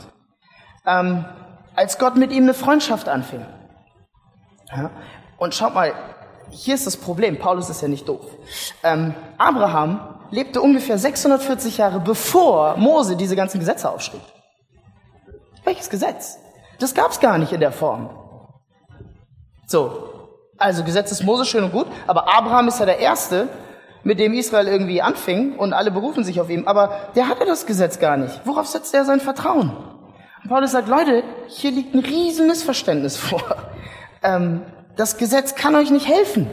[0.85, 1.23] Ähm,
[1.75, 3.45] als Gott mit ihm eine Freundschaft anfing.
[4.75, 4.89] Ja?
[5.39, 5.93] Und schaut mal,
[6.51, 7.39] hier ist das Problem.
[7.39, 8.25] Paulus ist ja nicht doof.
[8.83, 14.21] Ähm, Abraham lebte ungefähr 640 Jahre bevor Mose diese ganzen Gesetze aufschrieb.
[15.63, 16.37] Welches Gesetz?
[16.79, 18.09] Das gab es gar nicht in der Form.
[19.65, 20.09] So,
[20.57, 23.49] also Gesetz ist Mose schön und gut, aber Abraham ist ja der Erste,
[24.03, 26.67] mit dem Israel irgendwie anfing und alle berufen sich auf ihn.
[26.67, 28.41] Aber der hatte das Gesetz gar nicht.
[28.45, 29.71] Worauf setzt er sein Vertrauen?
[30.43, 33.43] Und Paulus sagt, Leute, hier liegt ein riesen Missverständnis vor.
[34.23, 34.61] Ähm,
[34.99, 36.51] das Gesetz kann euch nicht helfen.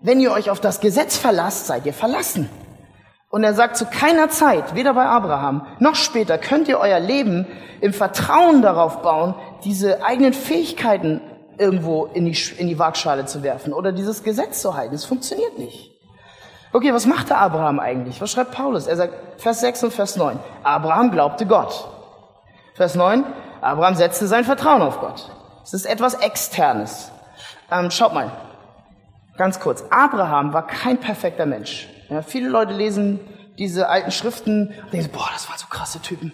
[0.00, 2.48] Wenn ihr euch auf das Gesetz verlasst, seid ihr verlassen.
[3.28, 7.46] Und er sagt, zu keiner Zeit, weder bei Abraham noch später, könnt ihr euer Leben
[7.82, 11.20] im Vertrauen darauf bauen, diese eigenen Fähigkeiten
[11.58, 14.94] irgendwo in die, in die Waagschale zu werfen oder dieses Gesetz zu halten.
[14.94, 15.90] Es funktioniert nicht.
[16.72, 18.18] Okay, was machte Abraham eigentlich?
[18.22, 18.86] Was schreibt Paulus?
[18.86, 20.38] Er sagt, Vers 6 und Vers 9.
[20.62, 21.86] Abraham glaubte Gott.
[22.72, 23.24] Vers 9.
[23.60, 25.30] Abraham setzte sein Vertrauen auf Gott.
[25.62, 27.10] Es ist etwas Externes.
[27.74, 28.30] Ähm, schaut mal.
[29.36, 29.84] Ganz kurz.
[29.90, 31.88] Abraham war kein perfekter Mensch.
[32.08, 33.18] Ja, viele Leute lesen
[33.58, 36.32] diese alten Schriften und denken, boah, das waren so krasse Typen.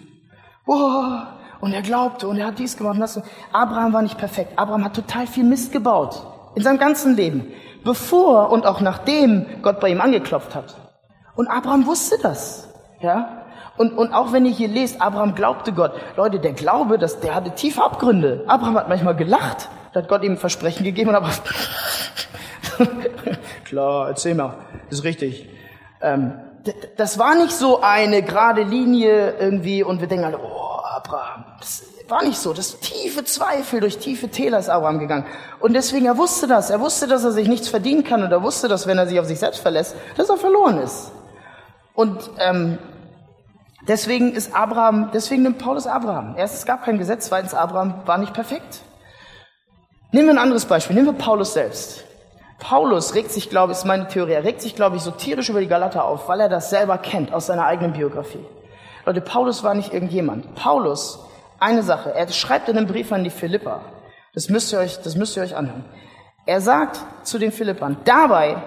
[0.65, 3.19] Boah, und er glaubte und er hat dies gemacht und das.
[3.51, 4.57] Abraham war nicht perfekt.
[4.57, 6.21] Abraham hat total viel Mist gebaut.
[6.55, 7.51] In seinem ganzen Leben.
[7.83, 10.75] Bevor und auch nachdem Gott bei ihm angeklopft hat.
[11.35, 12.69] Und Abraham wusste das.
[12.99, 13.45] Ja?
[13.77, 15.93] Und, und auch wenn ihr hier lest, Abraham glaubte Gott.
[16.17, 18.43] Leute, der Glaube, das, der hatte tiefe Abgründe.
[18.47, 19.69] Abraham hat manchmal gelacht.
[19.93, 21.31] Da hat Gott ihm Versprechen gegeben aber
[23.65, 24.55] klar, erzähl mal,
[24.89, 25.49] ist richtig.
[26.01, 26.33] Ähm,
[26.97, 31.45] das war nicht so eine gerade Linie irgendwie und wir denken alle, oh, Abraham.
[31.59, 32.53] Das war nicht so.
[32.53, 35.25] Das tiefe Zweifel durch tiefe Täler ist Abraham gegangen.
[35.59, 36.69] Und deswegen, er wusste das.
[36.69, 39.19] Er wusste, dass er sich nichts verdienen kann und er wusste, dass wenn er sich
[39.19, 41.11] auf sich selbst verlässt, dass er verloren ist.
[41.93, 42.77] Und ähm,
[43.87, 46.35] deswegen ist Abraham, deswegen nimmt Paulus Abraham.
[46.37, 48.81] Erstens, es gab kein Gesetz, zweitens, Abraham war nicht perfekt.
[50.11, 50.95] Nehmen wir ein anderes Beispiel.
[50.95, 52.03] Nehmen wir Paulus selbst.
[52.59, 55.49] Paulus regt sich, glaube ich, ist meine Theorie, er regt sich, glaube ich, so tierisch
[55.49, 58.45] über die Galater auf, weil er das selber kennt aus seiner eigenen Biografie.
[59.03, 60.53] Leute, Paulus war nicht irgendjemand.
[60.53, 61.19] Paulus,
[61.59, 63.81] eine Sache, er schreibt in einem Brief an die Philippa.
[64.35, 65.85] Das müsst ihr euch, das müsst ihr euch anhören.
[66.45, 68.57] Er sagt zu den Philippern, dabei,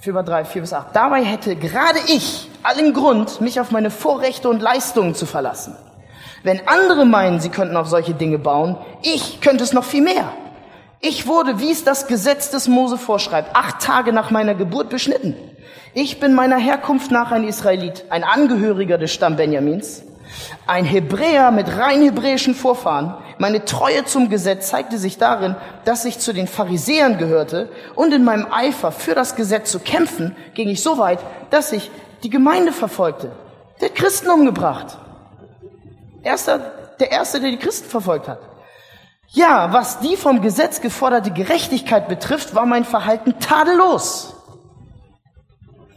[0.00, 4.48] Philippa 3, 4 bis 8, dabei hätte gerade ich allen Grund, mich auf meine Vorrechte
[4.48, 5.76] und Leistungen zu verlassen.
[6.42, 10.32] Wenn andere meinen, sie könnten auf solche Dinge bauen, ich könnte es noch viel mehr.
[11.02, 15.34] Ich wurde, wie es das Gesetz des Mose vorschreibt, acht Tage nach meiner Geburt beschnitten.
[15.94, 20.02] Ich bin meiner Herkunft nach ein Israelit, ein Angehöriger des Stamm Benjamins,
[20.66, 23.14] ein Hebräer mit rein hebräischen Vorfahren.
[23.38, 28.22] Meine Treue zum Gesetz zeigte sich darin, dass ich zu den Pharisäern gehörte und in
[28.22, 31.90] meinem Eifer für das Gesetz zu kämpfen, ging ich so weit, dass ich
[32.24, 33.32] die Gemeinde verfolgte.
[33.80, 34.98] Der Christen umgebracht.
[36.22, 36.58] Erster,
[37.00, 38.49] der Erste, der die Christen verfolgt hat.
[39.32, 44.34] Ja, was die vom Gesetz geforderte Gerechtigkeit betrifft, war mein Verhalten tadellos.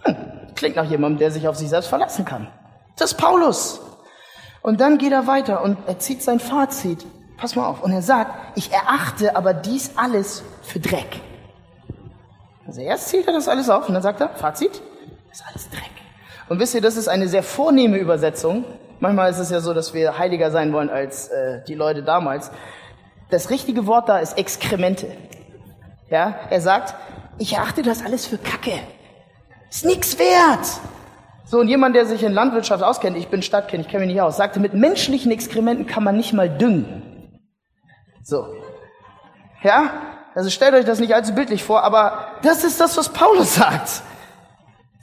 [0.04, 0.16] Hm,
[0.56, 2.48] klingt nach jemandem, der sich auf sich selbst verlassen kann.
[2.96, 3.82] Das ist Paulus.
[4.62, 7.06] Und dann geht er weiter und er zieht sein Fazit.
[7.38, 7.82] Pass mal auf.
[7.82, 11.20] Und er sagt, ich erachte aber dies alles für Dreck.
[12.68, 14.80] Also erst zieht er das alles auf und dann sagt er, Fazit,
[15.30, 15.92] das ist alles Dreck.
[16.50, 18.64] Und wisst ihr, das ist eine sehr vornehme Übersetzung.
[19.00, 22.52] Manchmal ist es ja so, dass wir heiliger sein wollen als äh, die Leute damals
[23.34, 25.08] das richtige Wort da ist Exkremente.
[26.10, 26.94] Ja, er sagt,
[27.40, 28.80] ich erachte das alles für Kacke.
[29.72, 30.68] Ist nix wert.
[31.46, 34.22] So, und jemand, der sich in Landwirtschaft auskennt, ich bin Stadtkind, ich kenne mich nicht
[34.22, 37.40] aus, sagte, mit menschlichen Exkrementen kann man nicht mal düngen.
[38.24, 38.46] So.
[39.64, 39.94] Ja?
[40.36, 44.04] Also stellt euch das nicht allzu bildlich vor, aber das ist das, was Paulus sagt.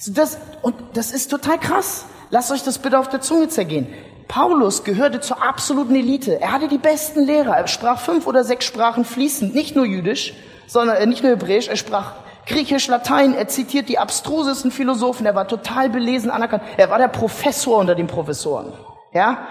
[0.09, 2.07] Das, und das ist total krass.
[2.31, 3.88] Lasst euch das bitte auf der Zunge zergehen.
[4.31, 6.40] Paulus gehörte zur absoluten Elite.
[6.40, 7.57] Er hatte die besten Lehrer.
[7.57, 10.35] Er sprach fünf oder sechs Sprachen fließend, nicht nur Jüdisch,
[10.69, 11.66] sondern äh, nicht nur Hebräisch.
[11.66, 12.12] Er sprach
[12.47, 13.35] Griechisch, Latein.
[13.35, 15.27] Er zitiert die abstrusesten Philosophen.
[15.27, 16.62] Er war total belesen, anerkannt.
[16.77, 18.73] Er war der Professor unter den Professoren.
[19.12, 19.49] Ja,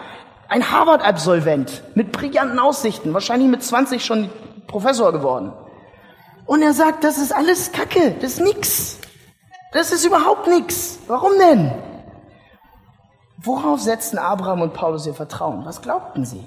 [0.48, 4.30] ein Harvard-Absolvent mit brillanten Aussichten, wahrscheinlich mit 20 schon
[4.68, 5.52] Professor geworden.
[6.46, 8.98] Und er sagt, das ist alles Kacke, das ist nix.
[9.74, 11.00] Das ist überhaupt nix.
[11.08, 11.74] Warum denn?
[13.41, 15.65] Worauf setzten Abraham und Paulus ihr Vertrauen?
[15.65, 16.45] Was glaubten sie?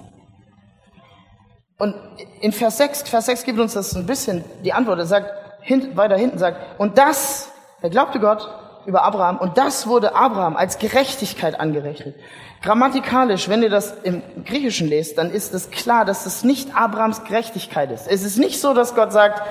[1.78, 1.94] Und
[2.40, 4.98] in Vers 6, Vers 6 gibt uns das ein bisschen die Antwort.
[4.98, 7.50] Er sagt, hint, weiter hinten sagt, und das,
[7.80, 8.48] er glaubte Gott
[8.84, 12.14] über Abraham, und das wurde Abraham als Gerechtigkeit angerechnet.
[12.62, 17.24] Grammatikalisch, wenn ihr das im Griechischen lest, dann ist es klar, dass es nicht Abrahams
[17.24, 18.06] Gerechtigkeit ist.
[18.06, 19.42] Es ist nicht so, dass Gott sagt,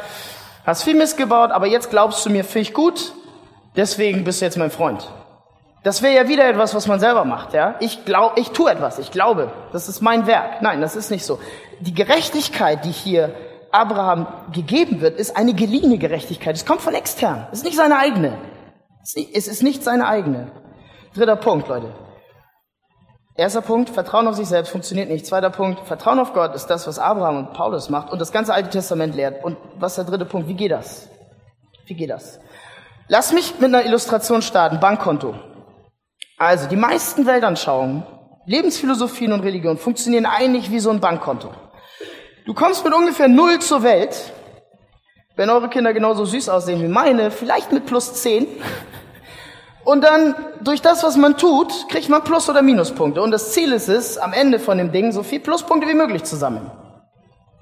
[0.65, 3.13] hast viel Mist gebaut, aber jetzt glaubst du mir, finde ich gut,
[3.75, 5.10] deswegen bist du jetzt mein Freund.
[5.84, 7.76] Das wäre ja wieder etwas, was man selber macht, ja?
[7.80, 10.62] Ich glaube, ich tue etwas, ich glaube, das ist mein Werk.
[10.62, 11.39] Nein, das ist nicht so.
[11.80, 13.34] Die Gerechtigkeit, die hier
[13.72, 16.56] Abraham gegeben wird, ist eine geliehene Gerechtigkeit.
[16.56, 17.48] Es kommt von extern.
[17.52, 18.38] Es ist nicht seine eigene.
[19.02, 20.52] Es ist nicht seine eigene.
[21.15, 21.88] Dritter Punkt, Leute.
[23.36, 25.26] Erster Punkt, Vertrauen auf sich selbst funktioniert nicht.
[25.26, 28.54] Zweiter Punkt, Vertrauen auf Gott ist das, was Abraham und Paulus macht und das ganze
[28.54, 29.44] Alte Testament lehrt.
[29.44, 30.48] Und was ist der dritte Punkt?
[30.48, 31.10] Wie geht das?
[31.88, 32.39] Wie geht das?
[33.08, 34.80] Lass mich mit einer Illustration starten.
[34.80, 35.34] Bankkonto.
[36.41, 38.01] Also, die meisten Weltanschauungen,
[38.47, 41.51] Lebensphilosophien und Religion funktionieren eigentlich wie so ein Bankkonto.
[42.47, 44.34] Du kommst mit ungefähr null zur Welt,
[45.36, 48.47] wenn eure Kinder genauso süß aussehen wie meine, vielleicht mit plus zehn.
[49.84, 53.21] Und dann, durch das, was man tut, kriegt man Plus- oder Minuspunkte.
[53.21, 56.23] Und das Ziel ist es, am Ende von dem Ding so viel Pluspunkte wie möglich
[56.23, 56.71] zu sammeln.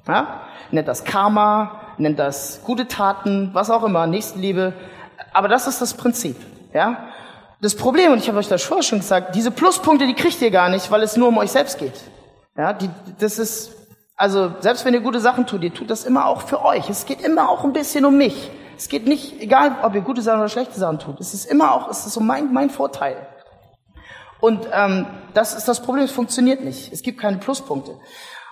[0.07, 0.43] Ja?
[0.71, 4.71] Nennt das Karma, nennt das gute Taten, was auch immer, Nächstenliebe.
[5.33, 6.37] Aber das ist das Prinzip.
[6.73, 7.08] Ja?
[7.61, 10.51] Das Problem, und ich habe euch das vorher schon gesagt, diese Pluspunkte, die kriegt ihr
[10.51, 11.93] gar nicht, weil es nur um euch selbst geht.
[12.57, 13.71] Ja, die, das ist,
[14.15, 16.89] also selbst wenn ihr gute Sachen tut, ihr tut das immer auch für euch.
[16.89, 18.49] Es geht immer auch ein bisschen um mich.
[18.77, 21.73] Es geht nicht, egal ob ihr gute Sachen oder schlechte Sachen tut, es ist immer
[21.73, 23.27] auch, es ist so mein, mein Vorteil.
[24.39, 26.93] Und ähm, das ist das Problem, es funktioniert nicht.
[26.93, 27.97] Es gibt keine Pluspunkte.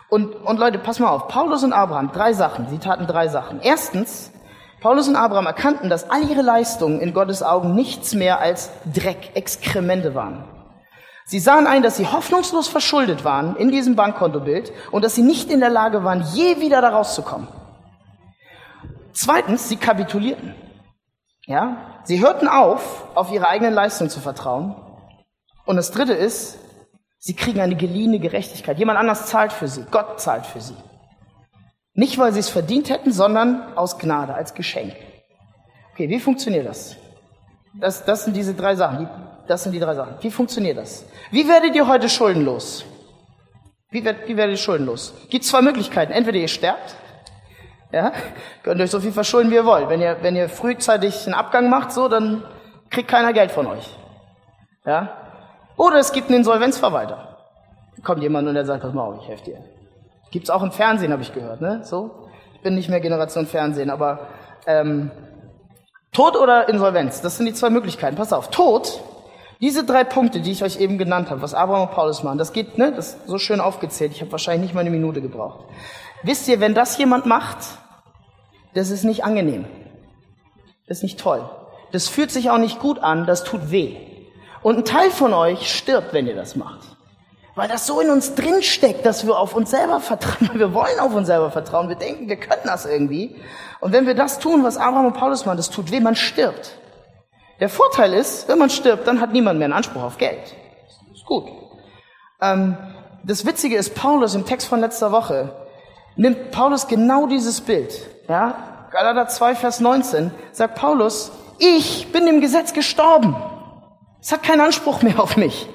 [0.10, 3.62] Und, und Leute, pass mal auf, Paulus und Abraham, drei Sachen, sie taten drei Sachen.
[3.62, 4.32] Erstens,
[4.80, 9.32] Paulus und Abraham erkannten, dass all ihre Leistungen in Gottes Augen nichts mehr als Dreck,
[9.34, 10.46] Exkremente waren.
[11.26, 15.50] Sie sahen ein, dass sie hoffnungslos verschuldet waren in diesem Bankkontobild und dass sie nicht
[15.50, 17.48] in der Lage waren, je wieder da rauszukommen.
[19.12, 20.56] Zweitens, sie kapitulierten.
[21.46, 24.76] Ja, sie hörten auf, auf ihre eigenen Leistungen zu vertrauen.
[25.66, 26.60] Und das dritte ist,
[27.18, 28.78] sie kriegen eine geliehene Gerechtigkeit.
[28.78, 29.86] Jemand anders zahlt für sie.
[29.92, 30.76] Gott zahlt für sie.
[31.98, 34.94] Nicht, weil sie es verdient hätten, sondern aus Gnade, als Geschenk.
[35.94, 36.96] Okay, wie funktioniert das?
[37.74, 39.00] Das, das sind diese drei Sachen.
[39.00, 39.08] Die,
[39.48, 40.14] das sind die drei Sachen.
[40.22, 41.06] Wie funktioniert das?
[41.32, 42.86] Wie werdet ihr heute schuldenlos?
[43.90, 45.12] Wie, werdet, wie werdet ihr schuldenlos?
[45.32, 46.12] Gibt zwei Möglichkeiten.
[46.12, 46.96] Entweder ihr sterbt,
[47.92, 48.12] ja,
[48.62, 49.90] könnt euch so viel verschulden, wie ihr wollt.
[49.90, 52.44] Wenn ihr, wenn ihr frühzeitig einen Abgang macht, so, dann
[52.92, 53.98] kriegt keiner Geld von euch.
[54.86, 55.18] Ja?
[55.78, 57.40] Oder es gibt einen Insolvenzverwalter.
[58.04, 59.77] Kommt jemand und der sagt, pass mal auf, ich helfe dir.
[60.32, 61.82] Gibt's auch im Fernsehen, habe ich gehört, ne?
[61.84, 62.28] So.
[62.54, 64.28] Ich bin nicht mehr Generation Fernsehen, aber
[64.66, 65.12] ähm,
[66.12, 68.16] Tod oder Insolvenz, das sind die zwei Möglichkeiten.
[68.16, 69.02] Pass auf, Tod,
[69.62, 72.54] diese drei Punkte, die ich euch eben genannt habe, was Abraham und Paulus machen, das
[72.54, 72.92] geht, ne?
[72.92, 74.12] Das ist so schön aufgezählt.
[74.12, 75.66] Ich habe wahrscheinlich nicht mal eine Minute gebraucht.
[76.24, 77.58] Wisst ihr, wenn das jemand macht,
[78.74, 79.66] das ist nicht angenehm.
[80.88, 81.50] Das ist nicht toll.
[81.92, 83.96] Das fühlt sich auch nicht gut an, das tut weh.
[84.62, 86.97] Und ein Teil von euch stirbt, wenn ihr das macht.
[87.58, 90.52] Weil das so in uns drin steckt, dass wir auf uns selber vertrauen.
[90.60, 91.90] Wir wollen auf uns selber vertrauen.
[91.90, 93.36] Wir denken, wir können das irgendwie.
[93.80, 96.78] Und wenn wir das tun, was Abraham und Paulus machen, das tut weh, man stirbt.
[97.60, 100.56] Der Vorteil ist, wenn man stirbt, dann hat niemand mehr einen Anspruch auf Geld.
[101.12, 101.48] Ist gut.
[102.44, 102.78] Ähm,
[103.24, 105.50] das Witzige ist, Paulus im Text von letzter Woche
[106.16, 107.92] nimmt Paulus genau dieses Bild.
[108.30, 113.36] Ja, Galater 2, Vers 19 sagt Paulus, ich bin dem Gesetz gestorben.
[114.22, 115.68] Es hat keinen Anspruch mehr auf mich.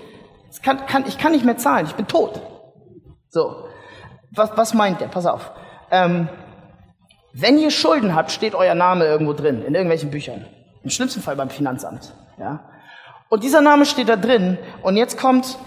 [0.63, 2.41] Kann, kann, ich kann nicht mehr zahlen, ich bin tot.
[3.29, 3.69] So,
[4.33, 5.09] was, was meint der?
[5.09, 5.53] Pass auf.
[5.91, 6.29] Ähm,
[7.33, 10.47] wenn ihr Schulden habt, steht euer Name irgendwo drin, in irgendwelchen Büchern.
[10.83, 12.13] Im schlimmsten Fall beim Finanzamt.
[12.39, 12.61] Ja?
[13.31, 15.59] Und dieser Name steht da drin und jetzt kommt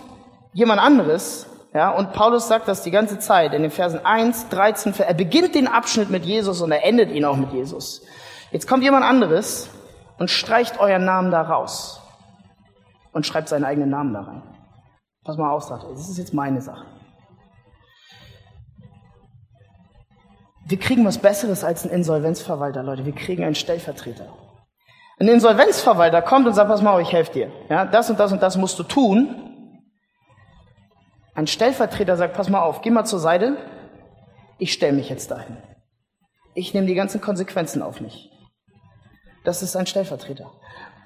[0.53, 4.93] jemand anderes, ja, und Paulus sagt das die ganze Zeit in den Versen 1, 13,
[4.99, 8.01] er beginnt den Abschnitt mit Jesus und er endet ihn auch mit Jesus.
[8.51, 9.69] Jetzt kommt jemand anderes
[10.17, 12.01] und streicht euren Namen da raus
[13.11, 14.43] und schreibt seinen eigenen Namen da rein.
[15.25, 16.85] Pass mal auf, sagt er, das ist jetzt meine Sache.
[20.67, 23.05] Wir kriegen was Besseres als ein Insolvenzverwalter, Leute.
[23.05, 24.27] Wir kriegen einen Stellvertreter.
[25.19, 27.51] Ein Insolvenzverwalter kommt und sagt, pass mal auf, ich helfe dir.
[27.69, 29.81] Ja, das und das und das musst du tun.
[31.33, 33.57] Ein Stellvertreter sagt, pass mal auf, geh mal zur Seite.
[34.57, 35.57] Ich stelle mich jetzt dahin.
[36.53, 38.31] Ich nehme die ganzen Konsequenzen auf mich.
[39.43, 40.51] Das ist ein Stellvertreter.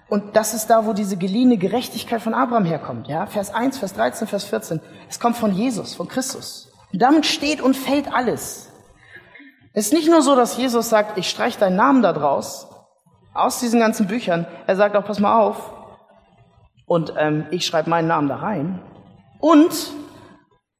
[0.10, 3.08] Und das ist da, wo diese geliehene Gerechtigkeit von Abraham herkommt.
[3.08, 4.82] Ja, Vers 1, Vers 13, Vers 14.
[5.08, 6.72] Es kommt von Jesus, von Christus.
[6.92, 8.72] Und damit steht und fällt alles.
[9.74, 12.68] Es ist nicht nur so, dass Jesus sagt, ich streich deinen Namen da draus,
[13.36, 14.48] aus diesen ganzen Büchern.
[14.66, 15.74] Er sagt auch, pass mal auf.
[16.88, 18.82] Und ähm, ich schreibe meinen Namen da rein.
[19.40, 19.92] Und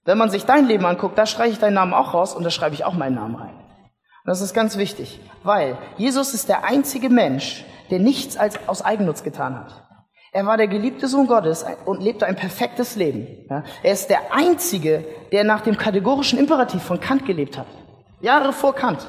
[0.06, 2.50] wenn man sich dein Leben anguckt, da streiche ich deinen Namen auch raus und da
[2.50, 3.54] schreibe ich auch meinen Namen rein.
[3.54, 8.82] Und das ist ganz wichtig, weil Jesus ist der einzige Mensch, der nichts als aus
[8.82, 9.86] Eigennutz getan hat.
[10.32, 13.48] Er war der geliebte Sohn Gottes und lebte ein perfektes Leben.
[13.82, 17.66] Er ist der Einzige, der nach dem kategorischen Imperativ von Kant gelebt hat.
[18.22, 19.06] Jahre vor Kant.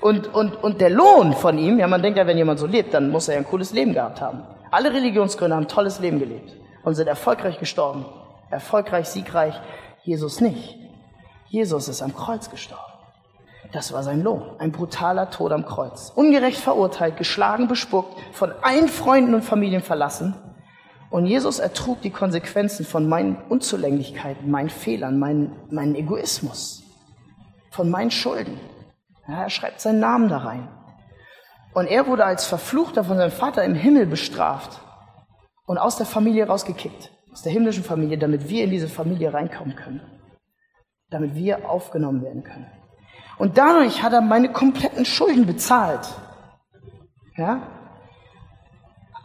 [0.00, 2.92] Und, und, und der Lohn von ihm, ja, man denkt ja, wenn jemand so lebt,
[2.94, 4.42] dann muss er ja ein cooles Leben gehabt haben.
[4.70, 8.04] Alle Religionsgründer haben ein tolles Leben gelebt und sind erfolgreich gestorben.
[8.50, 9.54] Erfolgreich, siegreich.
[10.02, 10.78] Jesus nicht.
[11.48, 12.89] Jesus ist am Kreuz gestorben.
[13.72, 14.42] Das war sein Lohn.
[14.58, 16.12] Ein brutaler Tod am Kreuz.
[16.14, 20.34] Ungerecht verurteilt, geschlagen, bespuckt, von allen Freunden und Familien verlassen.
[21.10, 26.82] Und Jesus ertrug die Konsequenzen von meinen Unzulänglichkeiten, meinen Fehlern, meinen, meinen Egoismus,
[27.70, 28.58] von meinen Schulden.
[29.28, 30.68] Ja, er schreibt seinen Namen da rein.
[31.72, 34.80] Und er wurde als Verfluchter von seinem Vater im Himmel bestraft
[35.66, 39.76] und aus der Familie rausgekickt, aus der himmlischen Familie, damit wir in diese Familie reinkommen
[39.76, 40.00] können,
[41.10, 42.66] damit wir aufgenommen werden können.
[43.40, 46.06] Und dadurch hat er meine kompletten Schulden bezahlt.
[47.38, 47.62] Ja?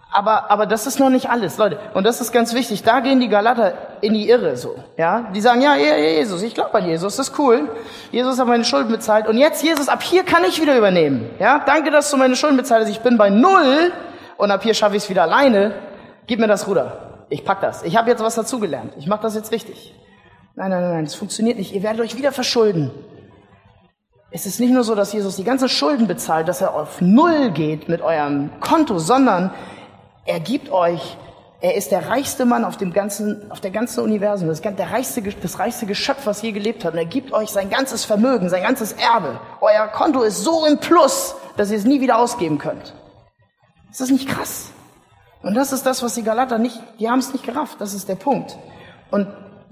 [0.09, 1.78] Aber, aber das ist noch nicht alles, Leute.
[1.93, 2.82] Und das ist ganz wichtig.
[2.84, 4.78] Da gehen die Galater in die Irre so.
[4.95, 5.30] Ja?
[5.36, 7.70] Die sagen, ja, Jesus, ich glaube an Jesus, das ist cool.
[8.13, 9.28] Jesus hat meine Schulden bezahlt.
[9.28, 11.30] Und jetzt, Jesus, ab hier kann ich wieder übernehmen.
[11.38, 11.61] Ja?
[11.66, 12.91] Danke, dass du meine Schulden bezahlt hast.
[12.91, 13.91] Ich bin bei Null
[14.38, 15.74] und ab hier schaffe ich es wieder alleine,
[16.26, 17.26] gib mir das Ruder.
[17.28, 17.84] Ich pack das.
[17.84, 18.93] Ich habe jetzt was dazugelernt.
[18.97, 19.93] Ich mache das jetzt richtig.
[20.55, 21.74] Nein, nein, nein, nein, das funktioniert nicht.
[21.76, 22.91] Ihr werdet euch wieder verschulden.
[24.36, 27.51] Es ist nicht nur so, dass Jesus die ganzen Schulden bezahlt, dass er auf Null
[27.51, 29.49] geht mit eurem Konto, sondern
[30.25, 31.15] er gibt euch,
[31.61, 35.21] er ist der reichste Mann auf dem ganzen, auf der ganzen Universum, das, der reichste,
[35.21, 36.91] das reichste Geschöpf, was je gelebt hat.
[36.91, 39.39] Und er gibt euch sein ganzes Vermögen, sein ganzes Erbe.
[39.61, 42.93] Euer Konto ist so im Plus, dass ihr es nie wieder ausgeben könnt.
[43.89, 44.71] Ist das nicht krass?
[45.43, 47.79] Und das ist das, was die Galater nicht, die haben es nicht gerafft.
[47.79, 48.57] Das ist der Punkt.
[49.11, 49.27] Und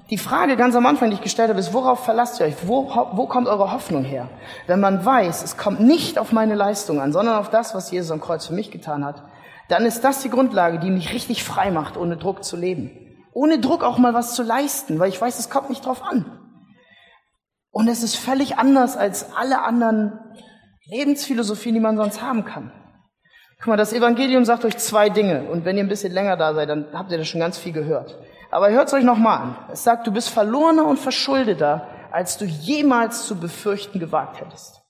[0.10, 2.68] die Frage ganz am Anfang, die ich gestellt habe, ist, worauf verlasst ihr euch?
[2.68, 4.30] Wo, wo kommt eure Hoffnung her?
[4.68, 8.12] Wenn man weiß, es kommt nicht auf meine Leistung an, sondern auf das, was Jesus
[8.12, 9.24] am Kreuz für mich getan hat,
[9.70, 12.92] dann ist das die Grundlage, die mich richtig frei macht, ohne Druck zu leben.
[13.34, 16.40] Ohne Druck auch mal was zu leisten, weil ich weiß, es kommt nicht drauf an.
[17.72, 20.20] Und es ist völlig anders als alle anderen
[20.86, 22.72] Lebensphilosophien, die man sonst haben kann.
[23.58, 25.50] Guck mal, das Evangelium sagt euch zwei Dinge.
[25.50, 27.72] Und wenn ihr ein bisschen länger da seid, dann habt ihr das schon ganz viel
[27.72, 28.20] gehört.
[28.54, 29.56] Aber hört es euch nochmal an.
[29.72, 34.84] Es sagt, du bist verlorener und verschuldeter, als du jemals zu befürchten gewagt hättest.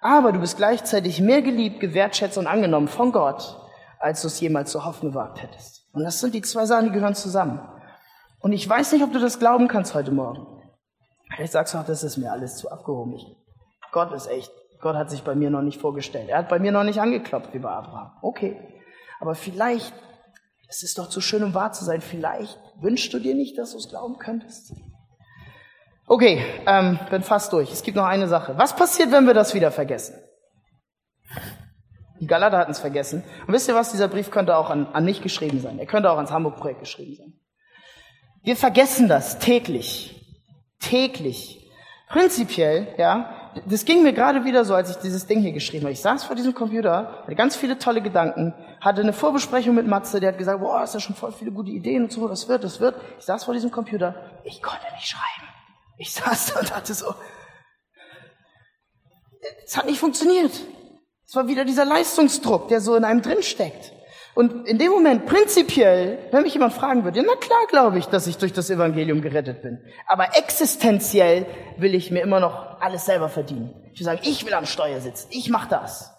[0.00, 3.60] Aber du bist gleichzeitig mehr geliebt, gewertschätzt und angenommen von Gott,
[3.98, 5.88] als du es jemals zu hoffen gewagt hättest.
[5.94, 7.60] Und das sind die zwei Sachen, die gehören zusammen.
[8.38, 10.46] Und ich weiß nicht, ob du das glauben kannst heute Morgen.
[11.34, 13.14] Vielleicht sagst du auch, das ist mir alles zu abgehoben.
[13.14, 13.26] Ich,
[13.90, 14.52] Gott ist echt.
[14.80, 16.28] Gott hat sich bei mir noch nicht vorgestellt.
[16.28, 18.12] Er hat bei mir noch nicht angeklopft wie bei Abraham.
[18.22, 18.56] Okay.
[19.18, 19.92] Aber vielleicht
[20.68, 22.00] es ist doch zu schön, um wahr zu sein.
[22.00, 24.72] Vielleicht wünschst du dir nicht, dass du es glauben könntest.
[26.06, 27.72] Okay, ähm, bin fast durch.
[27.72, 28.56] Es gibt noch eine Sache.
[28.56, 30.14] Was passiert, wenn wir das wieder vergessen?
[32.20, 33.24] Die Galater hatten es vergessen.
[33.46, 33.90] Und wisst ihr was?
[33.90, 35.78] Dieser Brief könnte auch an, an mich geschrieben sein.
[35.78, 37.32] Er könnte auch ans Hamburg-Projekt geschrieben sein.
[38.42, 40.24] Wir vergessen das täglich.
[40.80, 41.68] Täglich.
[42.08, 45.92] Prinzipiell, ja, das ging mir gerade wieder so, als ich dieses Ding hier geschrieben habe.
[45.92, 50.20] Ich saß vor diesem Computer, hatte ganz viele tolle Gedanken, hatte eine Vorbesprechung mit Matze,
[50.20, 52.64] der hat gesagt, boah, hast ja schon voll viele gute Ideen und so, das wird,
[52.64, 52.96] das wird.
[53.18, 55.48] Ich saß vor diesem Computer, ich konnte nicht schreiben.
[55.98, 57.14] Ich saß da und dachte so,
[59.64, 60.52] es hat nicht funktioniert.
[61.26, 63.92] Es war wieder dieser Leistungsdruck, der so in einem drin steckt.
[64.36, 68.04] Und in dem Moment, prinzipiell, wenn mich jemand fragen würde, ja, na klar glaube ich,
[68.04, 69.82] dass ich durch das Evangelium gerettet bin.
[70.06, 71.46] Aber existenziell
[71.78, 73.74] will ich mir immer noch alles selber verdienen.
[73.94, 76.14] Ich will sagen, ich will am Steuer sitzen, ich mache das.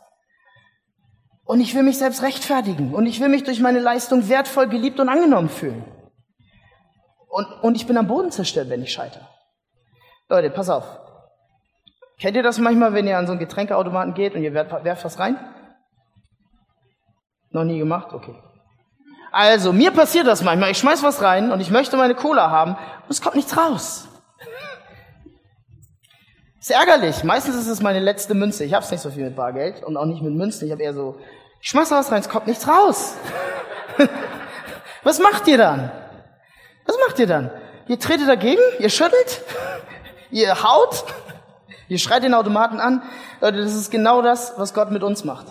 [1.45, 2.95] Und ich will mich selbst rechtfertigen.
[2.95, 5.85] Und ich will mich durch meine Leistung wertvoll, geliebt und angenommen fühlen.
[7.29, 9.27] Und, und ich bin am Boden zerstört, wenn ich scheitere.
[10.27, 10.85] Leute, pass auf.
[12.19, 15.05] Kennt ihr das manchmal, wenn ihr an so einen Getränkeautomaten geht und ihr werft, werft
[15.05, 15.37] was rein?
[17.51, 18.13] Noch nie gemacht?
[18.13, 18.35] Okay.
[19.31, 20.71] Also, mir passiert das manchmal.
[20.71, 24.07] Ich schmeiß was rein und ich möchte meine Cola haben und es kommt nichts raus.
[26.59, 27.23] Ist ärgerlich.
[27.23, 28.65] Meistens ist es meine letzte Münze.
[28.65, 30.65] Ich hab's nicht so viel mit Bargeld und auch nicht mit Münzen.
[30.65, 31.17] Ich habe eher so,
[31.61, 33.13] ich schmeiß was rein, es kommt nichts raus.
[35.03, 35.91] was macht ihr dann?
[36.85, 37.51] Was macht ihr dann?
[37.87, 38.61] Ihr tretet dagegen?
[38.79, 39.43] Ihr schüttelt?
[40.29, 41.05] Ihr haut?
[41.87, 43.01] Ihr schreit den Automaten an?
[43.39, 45.45] Leute, das ist genau das, was Gott mit uns macht.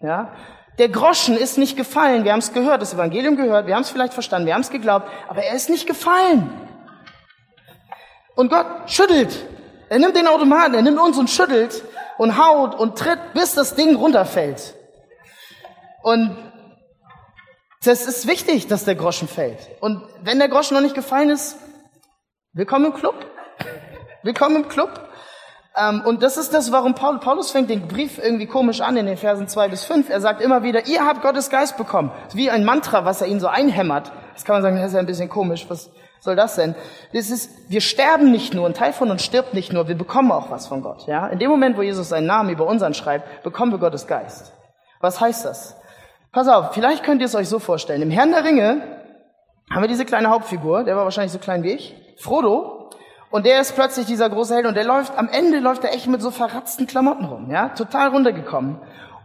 [0.00, 0.32] Ja?
[0.78, 2.24] Der Groschen ist nicht gefallen.
[2.24, 4.70] Wir haben es gehört, das Evangelium gehört, wir haben es vielleicht verstanden, wir haben es
[4.70, 6.50] geglaubt, aber er ist nicht gefallen.
[8.34, 9.36] Und Gott schüttelt.
[9.90, 11.84] Er nimmt den Automaten, er nimmt uns und schüttelt
[12.16, 14.74] und haut und tritt, bis das Ding runterfällt.
[16.02, 16.36] Und
[17.84, 19.58] das ist wichtig, dass der Groschen fällt.
[19.80, 21.56] Und wenn der Groschen noch nicht gefallen ist,
[22.54, 23.14] willkommen im Club.
[24.22, 25.08] Willkommen im Club.
[25.76, 29.06] Ähm, und das ist das, warum Paul, Paulus fängt den Brief irgendwie komisch an in
[29.06, 30.10] den Versen zwei bis fünf.
[30.10, 32.12] Er sagt immer wieder, ihr habt Gottes Geist bekommen.
[32.34, 34.12] Wie ein Mantra, was er ihnen so einhämmert.
[34.34, 35.66] Das kann man sagen, das ist ja ein bisschen komisch.
[35.68, 36.74] Was soll das denn?
[37.12, 40.30] Das ist, wir sterben nicht nur, ein Teil von uns stirbt nicht nur, wir bekommen
[40.30, 41.06] auch was von Gott.
[41.06, 41.26] Ja?
[41.28, 44.52] In dem Moment, wo Jesus seinen Namen über unseren schreibt, bekommen wir Gottes Geist.
[45.00, 45.76] Was heißt das?
[46.32, 48.02] Pass auf, vielleicht könnt ihr es euch so vorstellen.
[48.02, 48.82] Im Herrn der Ringe
[49.70, 52.81] haben wir diese kleine Hauptfigur, der war wahrscheinlich so klein wie ich, Frodo,
[53.32, 56.06] und der ist plötzlich dieser große Held und der läuft, am Ende läuft er echt
[56.06, 58.78] mit so verratzten Klamotten rum, ja, total runtergekommen.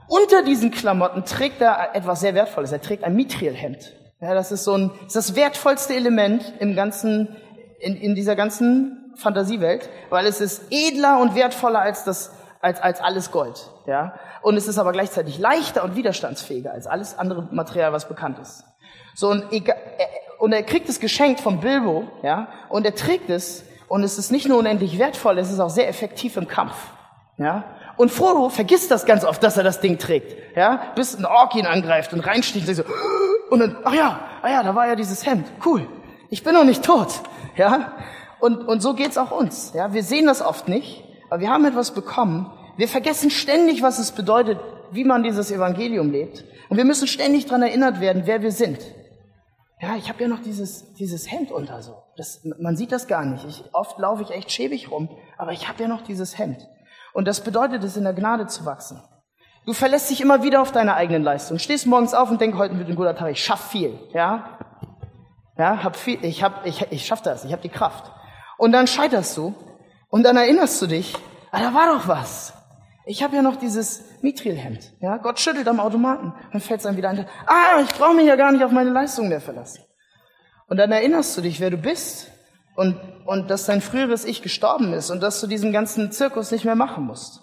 [0.08, 2.72] Unter diesen Klamotten trägt er etwas sehr Wertvolles.
[2.72, 3.94] Er trägt ein Mithril-Hemd.
[4.22, 7.36] Ja, das ist so ein, das, ist das wertvollste Element im ganzen,
[7.80, 12.32] in, in dieser ganzen Fantasiewelt, weil es ist edler und wertvoller als das,
[12.62, 14.14] als, als alles Gold, ja.
[14.42, 18.64] Und es ist aber gleichzeitig leichter und widerstandsfähiger als alles andere Material, was bekannt ist.
[19.16, 19.44] So, und,
[20.40, 24.32] und er kriegt es geschenkt vom Bilbo, ja, und er trägt es und es ist
[24.32, 26.74] nicht nur unendlich wertvoll, es ist auch sehr effektiv im Kampf.
[27.38, 27.64] Ja?
[27.96, 30.36] Und Frodo vergisst das ganz oft, dass er das Ding trägt.
[30.56, 30.82] Ja?
[30.96, 32.84] Bis ein Ork ihn angreift und reinsticht und so,
[33.50, 35.48] und dann, ach ja, ah ja, da war ja dieses Hemd.
[35.66, 35.88] Cool.
[36.30, 37.22] Ich bin noch nicht tot.
[37.56, 37.94] Ja?
[38.40, 39.74] Und, und so geht's auch uns.
[39.74, 39.94] Ja?
[39.94, 42.52] Wir sehen das oft nicht, aber wir haben etwas bekommen.
[42.76, 44.60] Wir vergessen ständig, was es bedeutet,
[44.92, 46.46] wie man dieses Evangelium lebt.
[46.70, 48.80] Und wir müssen ständig daran erinnert werden, wer wir sind.
[49.80, 52.04] Ja, ich habe ja noch dieses, dieses Hemd unter so.
[52.16, 53.46] Das, man sieht das gar nicht.
[53.46, 56.68] Ich, oft laufe ich echt schäbig rum, aber ich habe ja noch dieses Hemd.
[57.14, 59.02] Und das bedeutet es, in der Gnade zu wachsen.
[59.66, 61.60] Du verlässt dich immer wieder auf deine eigenen Leistungen.
[61.60, 64.00] Stehst morgens auf und denkst, heute wird ein guter Tag, ich schaff viel.
[64.14, 64.58] Ja,
[65.58, 68.12] ja, hab viel, ich hab, ich, ich schaff das, ich habe die Kraft.
[68.58, 69.54] Und dann scheiterst du
[70.10, 71.14] und dann erinnerst du dich,
[71.52, 72.54] ah, da war doch was.
[73.08, 74.92] Ich habe ja noch dieses Mithrilhemd.
[75.00, 77.26] Ja, Gott schüttelt am Automaten, dann fällt es einem wieder ein.
[77.46, 79.82] Ah, ich brauche mich ja gar nicht auf meine Leistung mehr verlassen.
[80.68, 82.30] Und dann erinnerst du dich, wer du bist
[82.76, 86.66] und, und dass dein früheres Ich gestorben ist und dass du diesen ganzen Zirkus nicht
[86.66, 87.42] mehr machen musst.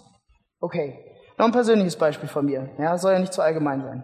[0.59, 0.99] Okay,
[1.39, 2.69] noch ein persönliches Beispiel von mir.
[2.77, 4.03] Ja, soll ja nicht zu allgemein sein.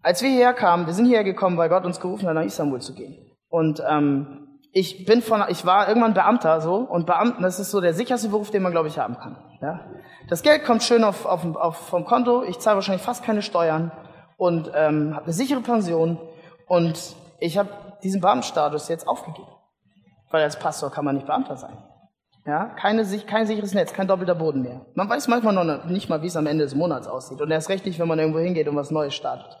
[0.00, 2.80] Als wir hierher kamen, wir sind hierher gekommen, weil Gott uns gerufen hat, nach Istanbul
[2.80, 3.32] zu gehen.
[3.48, 7.80] Und ähm, ich bin von, ich war irgendwann Beamter so und Beamten, das ist so
[7.80, 9.36] der sicherste Beruf, den man glaube ich haben kann.
[9.60, 9.80] Ja?
[10.28, 13.92] Das Geld kommt schön auf, auf, auf vom Konto, ich zahle wahrscheinlich fast keine Steuern
[14.36, 16.18] und ähm, habe eine sichere Pension
[16.66, 17.68] und ich habe
[18.02, 19.48] diesen Beamtenstatus jetzt aufgegeben,
[20.30, 21.76] weil als Pastor kann man nicht Beamter sein.
[22.46, 24.84] Ja, keine, kein sicheres Netz, kein doppelter Boden mehr.
[24.94, 27.40] Man weiß manchmal noch nicht mal, wie es am Ende des Monats aussieht.
[27.40, 29.58] Und erst recht nicht, wenn man irgendwo hingeht und was Neues startet.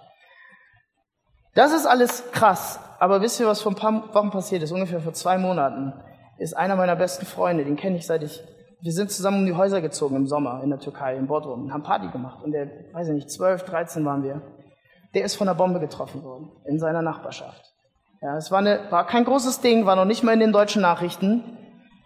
[1.54, 2.78] Das ist alles krass.
[2.98, 4.70] Aber wisst ihr, was vor ein paar Wochen passiert ist?
[4.70, 5.94] Ungefähr vor zwei Monaten
[6.36, 8.42] ist einer meiner besten Freunde, den kenne ich seit ich,
[8.84, 11.72] wir sind zusammen um die Häuser gezogen im Sommer in der Türkei, in Bodrum, und
[11.72, 12.44] haben Party gemacht.
[12.44, 14.42] Und der, weiß ich nicht, 12, 13 waren wir.
[15.14, 17.72] Der ist von einer Bombe getroffen worden, in seiner Nachbarschaft.
[18.20, 20.82] Ja, es war, eine, war kein großes Ding, war noch nicht mal in den deutschen
[20.82, 21.42] Nachrichten.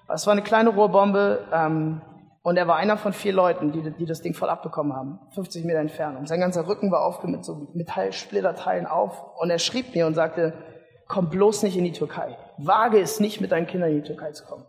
[0.08, 2.00] Es war eine kleine Rohrbombe, ähm,
[2.42, 5.64] und er war einer von vier Leuten, die, die das Ding voll abbekommen haben, 50
[5.64, 6.26] Meter Entfernung.
[6.26, 9.36] Sein ganzer Rücken war aufgemit so Metallsplitterteilen auf.
[9.38, 10.54] Und er schrieb mir und sagte,
[11.08, 12.38] komm bloß nicht in die Türkei.
[12.56, 14.64] Wage es nicht, mit deinen Kindern in die Türkei zu kommen.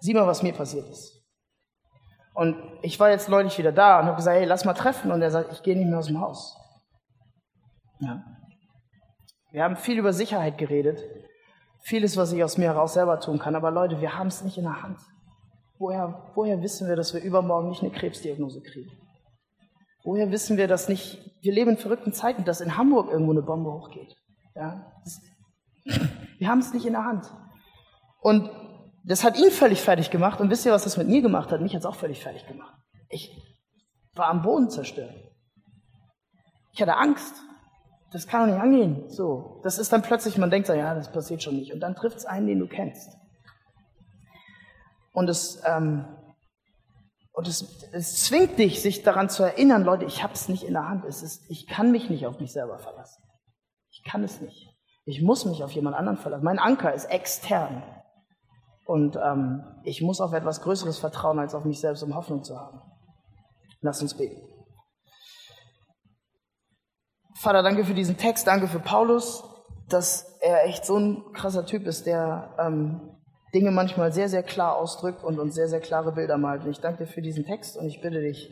[0.00, 1.20] Sieh mal, was mir passiert ist.
[2.34, 5.12] Und ich war jetzt neulich wieder da und habe gesagt, hey, lass mal treffen.
[5.12, 6.56] Und er sagt, ich gehe nicht mehr aus dem Haus.
[7.98, 8.24] Ja.
[9.52, 11.04] Wir haben viel über Sicherheit geredet.
[11.82, 13.56] Vieles, was ich aus mir heraus selber tun kann.
[13.56, 14.98] Aber Leute, wir haben es nicht in der Hand.
[15.78, 18.90] Woher, woher wissen wir, dass wir übermorgen nicht eine Krebsdiagnose kriegen?
[20.04, 23.42] Woher wissen wir, dass nicht, wir leben in verrückten Zeiten, dass in Hamburg irgendwo eine
[23.42, 24.14] Bombe hochgeht?
[24.54, 24.92] Ja?
[25.04, 25.20] Das,
[26.38, 27.30] wir haben es nicht in der Hand.
[28.20, 28.50] Und
[29.10, 30.40] das hat ihn völlig fertig gemacht.
[30.40, 31.60] Und wisst ihr, was das mit mir gemacht hat?
[31.60, 32.72] Mich hat es auch völlig fertig gemacht.
[33.08, 33.36] Ich
[34.14, 35.12] war am Boden zerstört.
[36.72, 37.34] Ich hatte Angst.
[38.12, 39.10] Das kann doch nicht angehen.
[39.10, 39.60] So.
[39.64, 41.72] Das ist dann plötzlich, man denkt so, ja, das passiert schon nicht.
[41.72, 43.10] Und dann trifft es einen, den du kennst.
[45.12, 46.04] Und es, ähm,
[47.32, 50.74] und es, es zwingt dich, sich daran zu erinnern, Leute, ich habe es nicht in
[50.74, 51.04] der Hand.
[51.04, 53.24] Es ist, ich kann mich nicht auf mich selber verlassen.
[53.90, 54.68] Ich kann es nicht.
[55.04, 56.44] Ich muss mich auf jemand anderen verlassen.
[56.44, 57.82] Mein Anker ist extern.
[58.90, 62.58] Und ähm, ich muss auf etwas Größeres vertrauen, als auf mich selbst, um Hoffnung zu
[62.58, 62.82] haben.
[63.82, 64.42] Lass uns beten.
[67.36, 69.44] Vater, danke für diesen Text, danke für Paulus,
[69.88, 73.16] dass er echt so ein krasser Typ ist, der ähm,
[73.54, 76.64] Dinge manchmal sehr, sehr klar ausdrückt und uns sehr, sehr klare Bilder malt.
[76.64, 78.50] Und ich danke dir für diesen Text und ich bitte dich,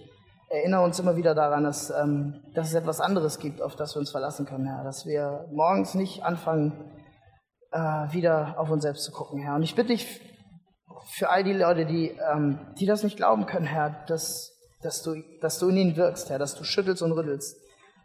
[0.51, 3.99] erinnere uns immer wieder daran, dass, ähm, dass es etwas anderes gibt, auf das wir
[3.99, 4.84] uns verlassen können, Herr.
[4.84, 6.95] Dass wir morgens nicht anfangen,
[7.72, 7.78] äh,
[8.12, 9.57] wieder auf uns selbst zu gucken, Herr.
[9.57, 10.28] Und ich bitte dich
[11.09, 14.53] für all die Leute, die, ähm, die das nicht glauben können, Herr, dass,
[14.83, 17.57] dass, du, dass du in ihnen wirkst, Herr, dass du schüttelst und rüttelst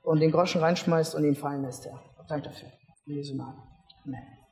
[0.04, 2.02] und den Groschen reinschmeißt und ihn fallen lässt, Herr.
[2.28, 2.70] Danke dafür.
[3.06, 3.62] In Jesu Namen.
[4.06, 4.43] Amen.